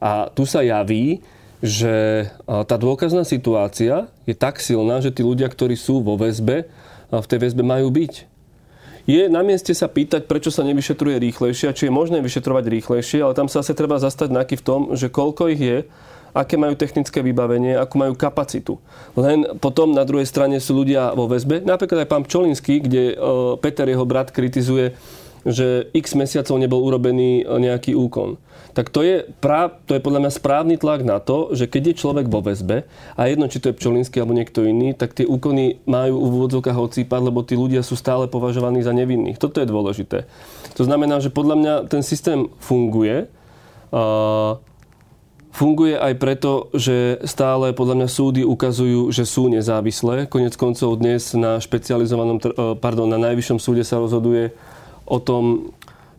A 0.00 0.32
tu 0.32 0.48
sa 0.48 0.64
javí, 0.64 1.20
že 1.60 2.26
tá 2.48 2.76
dôkazná 2.80 3.28
situácia 3.28 4.08
je 4.24 4.32
tak 4.32 4.62
silná, 4.62 5.04
že 5.04 5.12
tí 5.12 5.26
ľudia, 5.26 5.52
ktorí 5.52 5.76
sú 5.76 6.00
vo 6.00 6.16
väzbe, 6.16 6.64
v 7.12 7.26
tej 7.28 7.38
väzbe 7.44 7.60
majú 7.60 7.92
byť. 7.92 8.37
Je 9.08 9.24
na 9.32 9.40
mieste 9.40 9.72
sa 9.72 9.88
pýtať, 9.88 10.28
prečo 10.28 10.52
sa 10.52 10.60
nevyšetruje 10.68 11.16
rýchlejšie 11.16 11.72
a 11.72 11.76
či 11.76 11.88
je 11.88 11.96
možné 11.96 12.20
vyšetrovať 12.20 12.64
rýchlejšie, 12.68 13.24
ale 13.24 13.32
tam 13.32 13.48
sa 13.48 13.64
asi 13.64 13.72
treba 13.72 13.96
zastať 13.96 14.28
nejaký 14.28 14.60
v 14.60 14.66
tom, 14.68 14.80
že 14.92 15.08
koľko 15.08 15.48
ich 15.48 15.62
je 15.64 15.78
aké 16.36 16.60
majú 16.60 16.76
technické 16.76 17.24
vybavenie, 17.24 17.74
akú 17.74 17.98
majú 17.98 18.12
kapacitu. 18.14 18.76
Len 19.16 19.58
potom 19.58 19.90
na 19.90 20.04
druhej 20.04 20.28
strane 20.28 20.60
sú 20.60 20.76
ľudia 20.76 21.16
vo 21.16 21.26
väzbe, 21.26 21.64
napríklad 21.64 22.04
aj 22.04 22.10
pán 22.10 22.22
Pčolinský, 22.28 22.84
kde 22.84 23.02
e, 23.10 23.24
Peter, 23.58 23.88
jeho 23.88 24.04
brat, 24.04 24.30
kritizuje, 24.30 24.94
že 25.48 25.88
x 25.96 26.14
mesiacov 26.14 26.60
nebol 26.60 26.84
urobený 26.84 27.42
e, 27.42 27.44
nejaký 27.48 27.96
úkon. 27.96 28.36
Tak 28.76 28.92
to 28.94 29.00
je, 29.02 29.26
práv, 29.42 29.80
to 29.88 29.96
je 29.96 30.04
podľa 30.04 30.26
mňa 30.26 30.32
správny 30.32 30.74
tlak 30.78 31.02
na 31.02 31.18
to, 31.18 31.52
že 31.56 31.66
keď 31.66 31.92
je 31.92 32.00
človek 32.04 32.26
vo 32.30 32.44
väzbe 32.44 32.86
a 33.16 33.20
jedno, 33.26 33.50
či 33.50 33.58
to 33.58 33.72
je 33.72 33.78
Pčolinský 33.78 34.20
alebo 34.22 34.36
niekto 34.36 34.62
iný, 34.62 34.94
tak 34.94 35.16
tie 35.16 35.26
úkony 35.26 35.82
majú 35.88 36.20
v 36.22 36.34
úvodzovkách 36.42 36.78
odcípať, 36.78 37.20
lebo 37.32 37.42
tí 37.42 37.58
ľudia 37.58 37.82
sú 37.82 37.98
stále 37.98 38.30
považovaní 38.30 38.84
za 38.84 38.94
nevinných. 38.94 39.40
Toto 39.40 39.58
je 39.58 39.66
dôležité. 39.66 40.30
To 40.78 40.82
znamená, 40.86 41.18
že 41.18 41.34
podľa 41.34 41.56
mňa 41.58 41.74
ten 41.90 42.06
systém 42.06 42.46
funguje. 42.62 43.26
Uh, 43.88 44.60
Funguje 45.58 45.98
aj 45.98 46.14
preto, 46.22 46.70
že 46.70 47.18
stále 47.26 47.74
podľa 47.74 47.98
mňa 47.98 48.08
súdy 48.14 48.42
ukazujú, 48.46 49.10
že 49.10 49.26
sú 49.26 49.50
nezávislé. 49.50 50.30
Konec 50.30 50.54
koncov 50.54 51.02
dnes 51.02 51.34
na 51.34 51.58
špecializovanom, 51.58 52.38
e, 52.38 52.46
pardon, 52.78 53.10
na 53.10 53.18
najvyššom 53.18 53.58
súde 53.58 53.82
sa 53.82 53.98
rozhoduje 53.98 54.54
o 55.02 55.18
tom, 55.18 55.74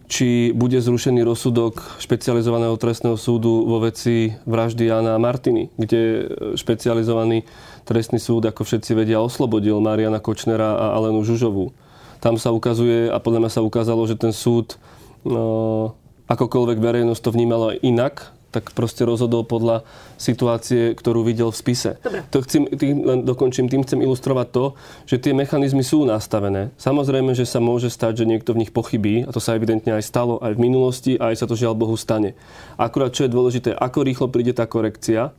či 0.10 0.50
bude 0.58 0.82
zrušený 0.82 1.22
rozsudok 1.22 2.02
špecializovaného 2.02 2.74
trestného 2.82 3.13
súdu 3.13 3.62
vo 3.69 3.78
veci 3.78 4.34
vraždy 4.50 4.89
Jana 4.89 5.22
Martiny, 5.22 5.69
kde 5.78 6.34
špecializovaný 6.58 7.45
trestný 7.86 8.17
súd, 8.17 8.50
ako 8.50 8.65
všetci 8.65 8.98
vedia, 8.98 9.22
oslobodil 9.22 9.78
Mariana 9.78 10.17
Kočnera 10.17 10.74
a 10.74 10.98
Alenu 10.98 11.22
Žužovú. 11.22 11.78
Tam 12.19 12.41
sa 12.41 12.50
ukazuje, 12.50 13.08
a 13.13 13.22
podľa 13.22 13.45
mňa 13.45 13.52
sa 13.54 13.62
ukázalo, 13.62 14.02
že 14.10 14.17
ten 14.17 14.34
súd 14.34 14.82
no, 15.22 15.93
akokoľvek 16.26 16.82
verejnosť 16.82 17.22
to 17.22 17.30
vnímala 17.30 17.78
inak, 17.80 18.34
tak 18.50 18.74
proste 18.74 19.06
rozhodol 19.06 19.46
podľa 19.46 19.86
situácie, 20.18 20.98
ktorú 20.98 21.22
videl 21.22 21.54
v 21.54 21.58
spise. 21.58 21.92
Dobre. 22.02 22.26
To 22.34 22.42
chcem, 22.42 22.66
tým, 22.74 23.06
len 23.06 23.20
dokončím, 23.22 23.70
tým 23.70 23.86
chcem 23.86 24.02
ilustrovať 24.02 24.48
to, 24.50 24.66
že 25.06 25.22
tie 25.22 25.34
mechanizmy 25.38 25.86
sú 25.86 26.04
nastavené. 26.06 26.74
Samozrejme, 26.82 27.38
že 27.38 27.46
sa 27.46 27.62
môže 27.62 27.94
stať, 27.94 28.26
že 28.26 28.30
niekto 28.30 28.58
v 28.58 28.66
nich 28.66 28.74
pochybí, 28.74 29.26
a 29.26 29.30
to 29.30 29.38
sa 29.38 29.54
evidentne 29.54 29.94
aj 29.94 30.04
stalo 30.04 30.42
aj 30.42 30.58
v 30.58 30.64
minulosti, 30.66 31.14
a 31.22 31.30
aj 31.30 31.42
sa 31.42 31.46
to 31.46 31.54
žiaľ 31.54 31.78
Bohu 31.78 31.94
stane. 31.94 32.34
Akurát, 32.76 33.14
čo 33.14 33.26
je 33.26 33.34
dôležité, 33.34 33.70
ako 33.78 34.02
rýchlo 34.02 34.28
príde 34.34 34.58
tá 34.58 34.66
korekcia, 34.66 35.32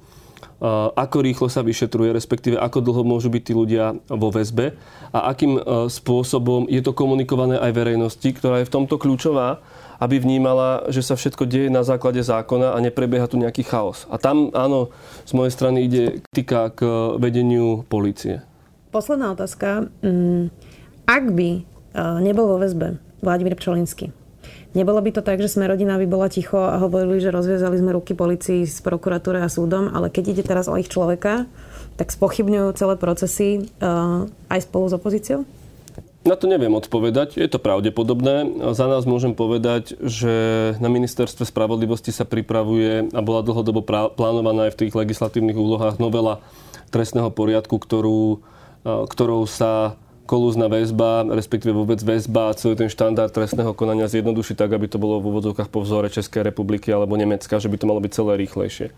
ako 0.95 1.25
rýchlo 1.25 1.49
sa 1.49 1.65
vyšetruje, 1.65 2.13
respektíve 2.13 2.61
ako 2.61 2.85
dlho 2.85 3.03
môžu 3.03 3.33
byť 3.33 3.43
tí 3.43 3.53
ľudia 3.57 3.97
vo 4.13 4.29
väzbe 4.29 4.77
a 5.11 5.33
akým 5.33 5.57
spôsobom 5.89 6.69
je 6.69 6.85
to 6.85 6.93
komunikované 6.93 7.57
aj 7.57 7.73
verejnosti, 7.73 8.29
ktorá 8.29 8.61
je 8.61 8.69
v 8.69 8.75
tomto 8.77 9.01
kľúčová 9.01 9.65
aby 10.01 10.17
vnímala, 10.17 10.89
že 10.89 11.05
sa 11.05 11.13
všetko 11.13 11.45
deje 11.45 11.69
na 11.69 11.85
základe 11.85 12.25
zákona 12.25 12.73
a 12.73 12.79
neprebieha 12.81 13.29
tu 13.29 13.37
nejaký 13.37 13.69
chaos. 13.69 14.09
A 14.09 14.17
tam, 14.17 14.49
áno, 14.57 14.89
z 15.29 15.33
mojej 15.37 15.53
strany 15.53 15.85
ide 15.85 16.25
kritika 16.25 16.73
k 16.73 16.89
vedeniu 17.21 17.85
policie. 17.85 18.41
Posledná 18.89 19.37
otázka. 19.37 19.93
Mm, 20.01 20.49
ak 21.05 21.25
by 21.37 21.51
nebol 22.25 22.49
vo 22.49 22.57
väzbe 22.57 22.97
Vladimír 23.21 23.61
Pčolinský, 23.61 24.09
Nebolo 24.71 25.03
by 25.03 25.11
to 25.11 25.23
tak, 25.27 25.43
že 25.43 25.51
sme 25.51 25.67
rodina 25.67 25.99
by 25.99 26.07
bola 26.07 26.31
ticho 26.31 26.63
a 26.63 26.79
hovorili, 26.79 27.19
že 27.19 27.35
rozviazali 27.35 27.83
sme 27.83 27.91
ruky 27.91 28.15
policii 28.15 28.63
s 28.63 28.79
prokuratúre 28.79 29.43
a 29.43 29.51
súdom, 29.51 29.91
ale 29.91 30.15
keď 30.15 30.39
ide 30.39 30.45
teraz 30.47 30.71
o 30.71 30.79
ich 30.79 30.87
človeka, 30.87 31.51
tak 31.99 32.15
spochybňujú 32.15 32.71
celé 32.79 32.95
procesy 32.95 33.67
uh, 33.83 34.31
aj 34.47 34.71
spolu 34.71 34.87
s 34.87 34.95
opozíciou? 34.95 35.43
Na 36.21 36.37
to 36.37 36.47
neviem 36.47 36.77
odpovedať, 36.77 37.41
je 37.41 37.49
to 37.49 37.57
pravdepodobné. 37.57 38.45
Za 38.77 38.87
nás 38.87 39.09
môžem 39.09 39.33
povedať, 39.33 39.97
že 40.05 40.77
na 40.77 40.93
ministerstve 40.93 41.49
spravodlivosti 41.49 42.13
sa 42.13 42.29
pripravuje 42.29 43.09
a 43.11 43.21
bola 43.25 43.41
dlhodobo 43.41 43.81
plánovaná 44.15 44.69
aj 44.69 44.77
v 44.77 44.81
tých 44.87 44.95
legislatívnych 44.95 45.57
úlohách 45.57 45.97
novela 45.97 46.45
trestného 46.93 47.33
poriadku, 47.33 47.81
ktorú, 47.81 48.45
ktorou 48.85 49.49
sa 49.49 49.97
kolúzna 50.31 50.71
väzba, 50.71 51.27
respektíve 51.27 51.75
vôbec 51.75 51.99
väzba 51.99 52.55
a 52.55 52.57
celý 52.57 52.79
ten 52.79 52.87
štandard 52.87 53.35
trestného 53.35 53.75
konania 53.75 54.07
zjednodušiť 54.07 54.55
tak, 54.55 54.71
aby 54.71 54.87
to 54.87 55.03
bolo 55.03 55.19
v 55.19 55.35
úvodzovkách 55.35 55.67
po 55.67 55.83
vzore 55.83 56.07
Českej 56.07 56.47
republiky 56.47 56.95
alebo 56.95 57.19
Nemecka, 57.19 57.59
že 57.59 57.67
by 57.67 57.75
to 57.75 57.89
malo 57.91 57.99
byť 57.99 58.13
celé 58.15 58.39
rýchlejšie. 58.39 58.95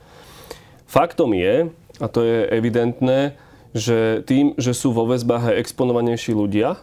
Faktom 0.85 1.33
je, 1.33 1.73
a 1.97 2.07
to 2.13 2.21
je 2.21 2.53
evidentné, 2.53 3.41
že 3.73 4.21
tým, 4.29 4.53
že 4.61 4.77
sú 4.77 4.93
vo 4.93 5.09
väzbách 5.09 5.57
aj 5.57 5.65
exponovanejší 5.65 6.37
ľudia, 6.37 6.77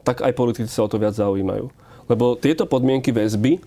tak 0.00 0.24
aj 0.24 0.32
politici 0.32 0.72
sa 0.72 0.88
o 0.88 0.88
to 0.88 0.96
viac 0.96 1.12
zaujímajú. 1.12 1.68
Lebo 2.08 2.40
tieto 2.40 2.64
podmienky 2.64 3.12
väzby, 3.12 3.60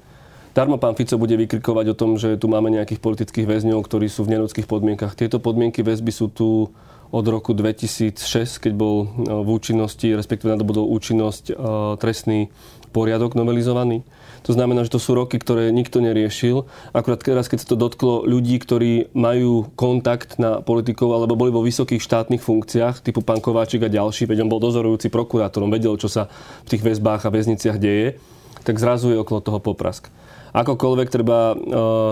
Darmo 0.51 0.81
pán 0.81 0.97
Fico 0.97 1.15
bude 1.15 1.37
vykrikovať 1.37 1.93
o 1.93 1.95
tom, 1.95 2.17
že 2.17 2.35
tu 2.41 2.49
máme 2.49 2.73
nejakých 2.73 2.99
politických 2.99 3.45
väzňov, 3.45 3.85
ktorí 3.85 4.09
sú 4.09 4.25
v 4.25 4.35
neludských 4.35 4.65
podmienkach. 4.65 5.13
Tieto 5.13 5.37
podmienky 5.37 5.85
väzby 5.85 6.09
sú 6.09 6.27
tu 6.27 6.73
od 7.11 7.25
roku 7.27 7.51
2006, 7.51 8.15
keď 8.63 8.73
bol 8.73 9.03
e, 9.03 9.07
v 9.27 9.49
účinnosti, 9.51 10.07
respektíve 10.15 10.55
nadobudol 10.55 10.87
účinnosť 10.87 11.43
e, 11.51 11.53
trestný 11.99 12.47
poriadok 12.91 13.35
novelizovaný. 13.35 14.03
To 14.49 14.57
znamená, 14.57 14.81
že 14.81 14.97
to 14.97 14.99
sú 14.99 15.13
roky, 15.13 15.37
ktoré 15.37 15.69
nikto 15.69 16.01
neriešil. 16.01 16.65
Akurát 16.97 17.21
teraz, 17.21 17.45
keď 17.45 17.61
sa 17.61 17.67
to 17.71 17.77
dotklo 17.77 18.25
ľudí, 18.25 18.57
ktorí 18.57 19.13
majú 19.13 19.69
kontakt 19.77 20.41
na 20.41 20.65
politikov 20.65 21.13
alebo 21.13 21.37
boli 21.37 21.53
vo 21.53 21.61
vysokých 21.61 22.01
štátnych 22.01 22.41
funkciách, 22.41 23.05
typu 23.05 23.21
pán 23.21 23.37
Kováčik 23.37 23.85
a 23.85 23.93
ďalší, 23.93 24.25
veď 24.25 24.43
on 24.43 24.51
bol 24.51 24.63
dozorujúci 24.63 25.13
prokurátorom, 25.13 25.69
vedel, 25.69 25.93
čo 25.95 26.09
sa 26.09 26.25
v 26.65 26.71
tých 26.73 26.81
väzbách 26.81 27.29
a 27.29 27.33
väzniciach 27.33 27.77
deje, 27.77 28.17
tak 28.65 28.81
zrazu 28.81 29.13
je 29.13 29.21
okolo 29.21 29.45
toho 29.45 29.59
poprask. 29.61 30.09
Akokoľvek 30.51 31.07
treba 31.07 31.51
uh, 31.51 31.57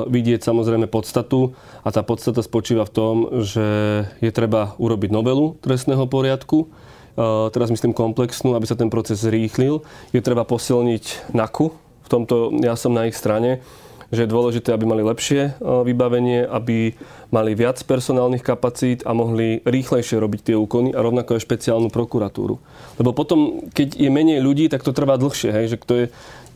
vidieť 0.07 0.39
samozrejme 0.39 0.87
podstatu 0.87 1.53
a 1.83 1.91
tá 1.91 2.03
podstata 2.03 2.39
spočíva 2.39 2.87
v 2.87 2.93
tom, 2.95 3.15
že 3.43 3.67
je 4.23 4.31
treba 4.31 4.79
urobiť 4.79 5.11
novelu 5.11 5.59
trestného 5.59 6.07
poriadku, 6.07 6.67
uh, 6.67 7.51
teraz 7.51 7.67
myslím 7.67 7.91
komplexnú, 7.91 8.55
aby 8.55 8.63
sa 8.63 8.79
ten 8.79 8.87
proces 8.87 9.19
zrýchlil. 9.19 9.83
Je 10.15 10.23
treba 10.23 10.47
posilniť 10.47 11.35
NAKU, 11.35 11.65
v 12.05 12.07
tomto 12.07 12.55
ja 12.63 12.79
som 12.79 12.95
na 12.95 13.11
ich 13.11 13.19
strane, 13.19 13.59
že 14.09 14.25
je 14.25 14.33
dôležité, 14.33 14.73
aby 14.73 14.89
mali 14.89 15.05
lepšie 15.05 15.61
vybavenie, 15.61 16.41
aby 16.41 16.97
mali 17.29 17.53
viac 17.53 17.77
personálnych 17.85 18.41
kapacít 18.41 19.05
a 19.05 19.13
mohli 19.13 19.61
rýchlejšie 19.61 20.17
robiť 20.17 20.41
tie 20.49 20.55
úkony 20.57 20.97
a 20.97 21.05
rovnako 21.05 21.37
aj 21.37 21.45
špeciálnu 21.45 21.93
prokuratúru. 21.93 22.57
Lebo 22.97 23.13
potom, 23.13 23.69
keď 23.69 24.01
je 24.01 24.09
menej 24.09 24.41
ľudí, 24.41 24.65
tak 24.65 24.81
to 24.81 24.97
trvá 24.97 25.13
dlhšie, 25.21 25.53
hej, 25.53 25.65
že 25.69 25.77
to 25.85 25.93
je, 25.93 26.05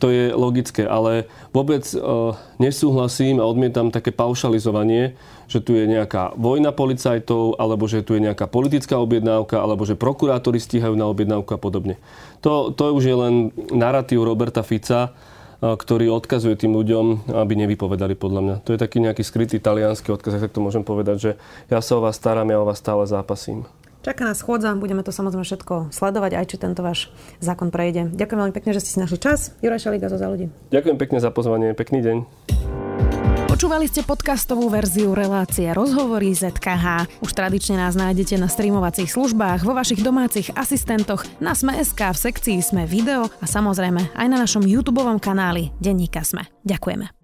to 0.04 0.12
je 0.12 0.36
logické, 0.36 0.84
ale 0.84 1.24
vôbec 1.48 1.80
uh, 1.96 2.36
nesúhlasím 2.60 3.40
a 3.40 3.48
odmietam 3.48 3.88
také 3.88 4.12
paušalizovanie, 4.12 5.16
že 5.48 5.64
tu 5.64 5.72
je 5.72 5.88
nejaká 5.88 6.36
vojna 6.36 6.76
policajtov, 6.76 7.56
alebo 7.56 7.88
že 7.88 8.04
tu 8.04 8.12
je 8.12 8.20
nejaká 8.20 8.44
politická 8.44 9.00
objednávka, 9.00 9.64
alebo 9.64 9.88
že 9.88 9.96
prokurátori 9.96 10.60
stíhajú 10.60 10.92
na 10.92 11.08
objednávku 11.08 11.56
a 11.56 11.60
podobne. 11.60 11.96
To, 12.44 12.68
to 12.68 12.92
už 12.92 13.00
je 13.00 13.16
len 13.16 13.34
narratív 13.72 14.28
Roberta 14.28 14.60
Fica, 14.60 15.16
ktorý 15.64 16.12
odkazuje 16.12 16.60
tým 16.60 16.76
ľuďom, 16.76 17.32
aby 17.32 17.64
nevypovedali 17.64 18.12
podľa 18.12 18.40
mňa. 18.44 18.56
To 18.68 18.76
je 18.76 18.82
taký 18.84 19.00
nejaký 19.00 19.24
skrytý 19.24 19.56
talianský 19.56 20.12
odkaz, 20.12 20.36
tak 20.36 20.52
to 20.52 20.60
môžem 20.60 20.84
povedať, 20.84 21.16
že 21.16 21.30
ja 21.72 21.80
sa 21.80 21.96
o 21.96 22.04
vás 22.04 22.20
starám, 22.20 22.52
ja 22.52 22.60
o 22.60 22.68
vás 22.68 22.76
stále 22.76 23.08
zápasím. 23.08 23.64
Čaká 24.04 24.28
nás 24.28 24.44
chôdza, 24.44 24.76
budeme 24.76 25.00
to 25.00 25.16
samozrejme 25.16 25.48
všetko 25.48 25.88
sledovať, 25.88 26.36
aj 26.36 26.46
či 26.52 26.56
tento 26.60 26.84
váš 26.84 27.08
zákon 27.40 27.72
prejde. 27.72 28.12
Ďakujem 28.12 28.36
veľmi 28.36 28.52
pekne, 28.52 28.76
že 28.76 28.84
ste 28.84 28.90
si 28.92 28.98
našli 29.00 29.16
čas. 29.16 29.56
Juraj 29.64 29.80
Šaliga 29.80 30.12
zo 30.12 30.20
za 30.20 30.28
ľudí. 30.28 30.52
Ďakujem 30.68 31.00
pekne 31.00 31.18
za 31.24 31.32
pozvanie, 31.32 31.72
pekný 31.72 32.04
deň. 32.04 32.16
Počúvali 33.48 33.88
ste 33.88 34.04
podcastovú 34.04 34.68
verziu 34.68 35.16
relácie 35.16 35.72
Rozhovory 35.72 36.36
ZKH. 36.36 37.16
Už 37.24 37.32
tradične 37.32 37.80
nás 37.80 37.96
nájdete 37.96 38.36
na 38.36 38.52
streamovacích 38.52 39.08
službách, 39.08 39.64
vo 39.64 39.72
vašich 39.72 40.04
domácich 40.04 40.52
asistentoch, 40.52 41.24
na 41.40 41.56
Sme.sk, 41.56 41.96
v 41.96 42.18
sekcii 42.28 42.60
Sme 42.60 42.84
video 42.84 43.32
a 43.40 43.46
samozrejme 43.48 44.12
aj 44.20 44.26
na 44.28 44.36
našom 44.36 44.68
YouTube 44.68 45.00
kanáli 45.16 45.72
Denníka 45.80 46.20
Sme. 46.28 46.44
Ďakujeme. 46.68 47.23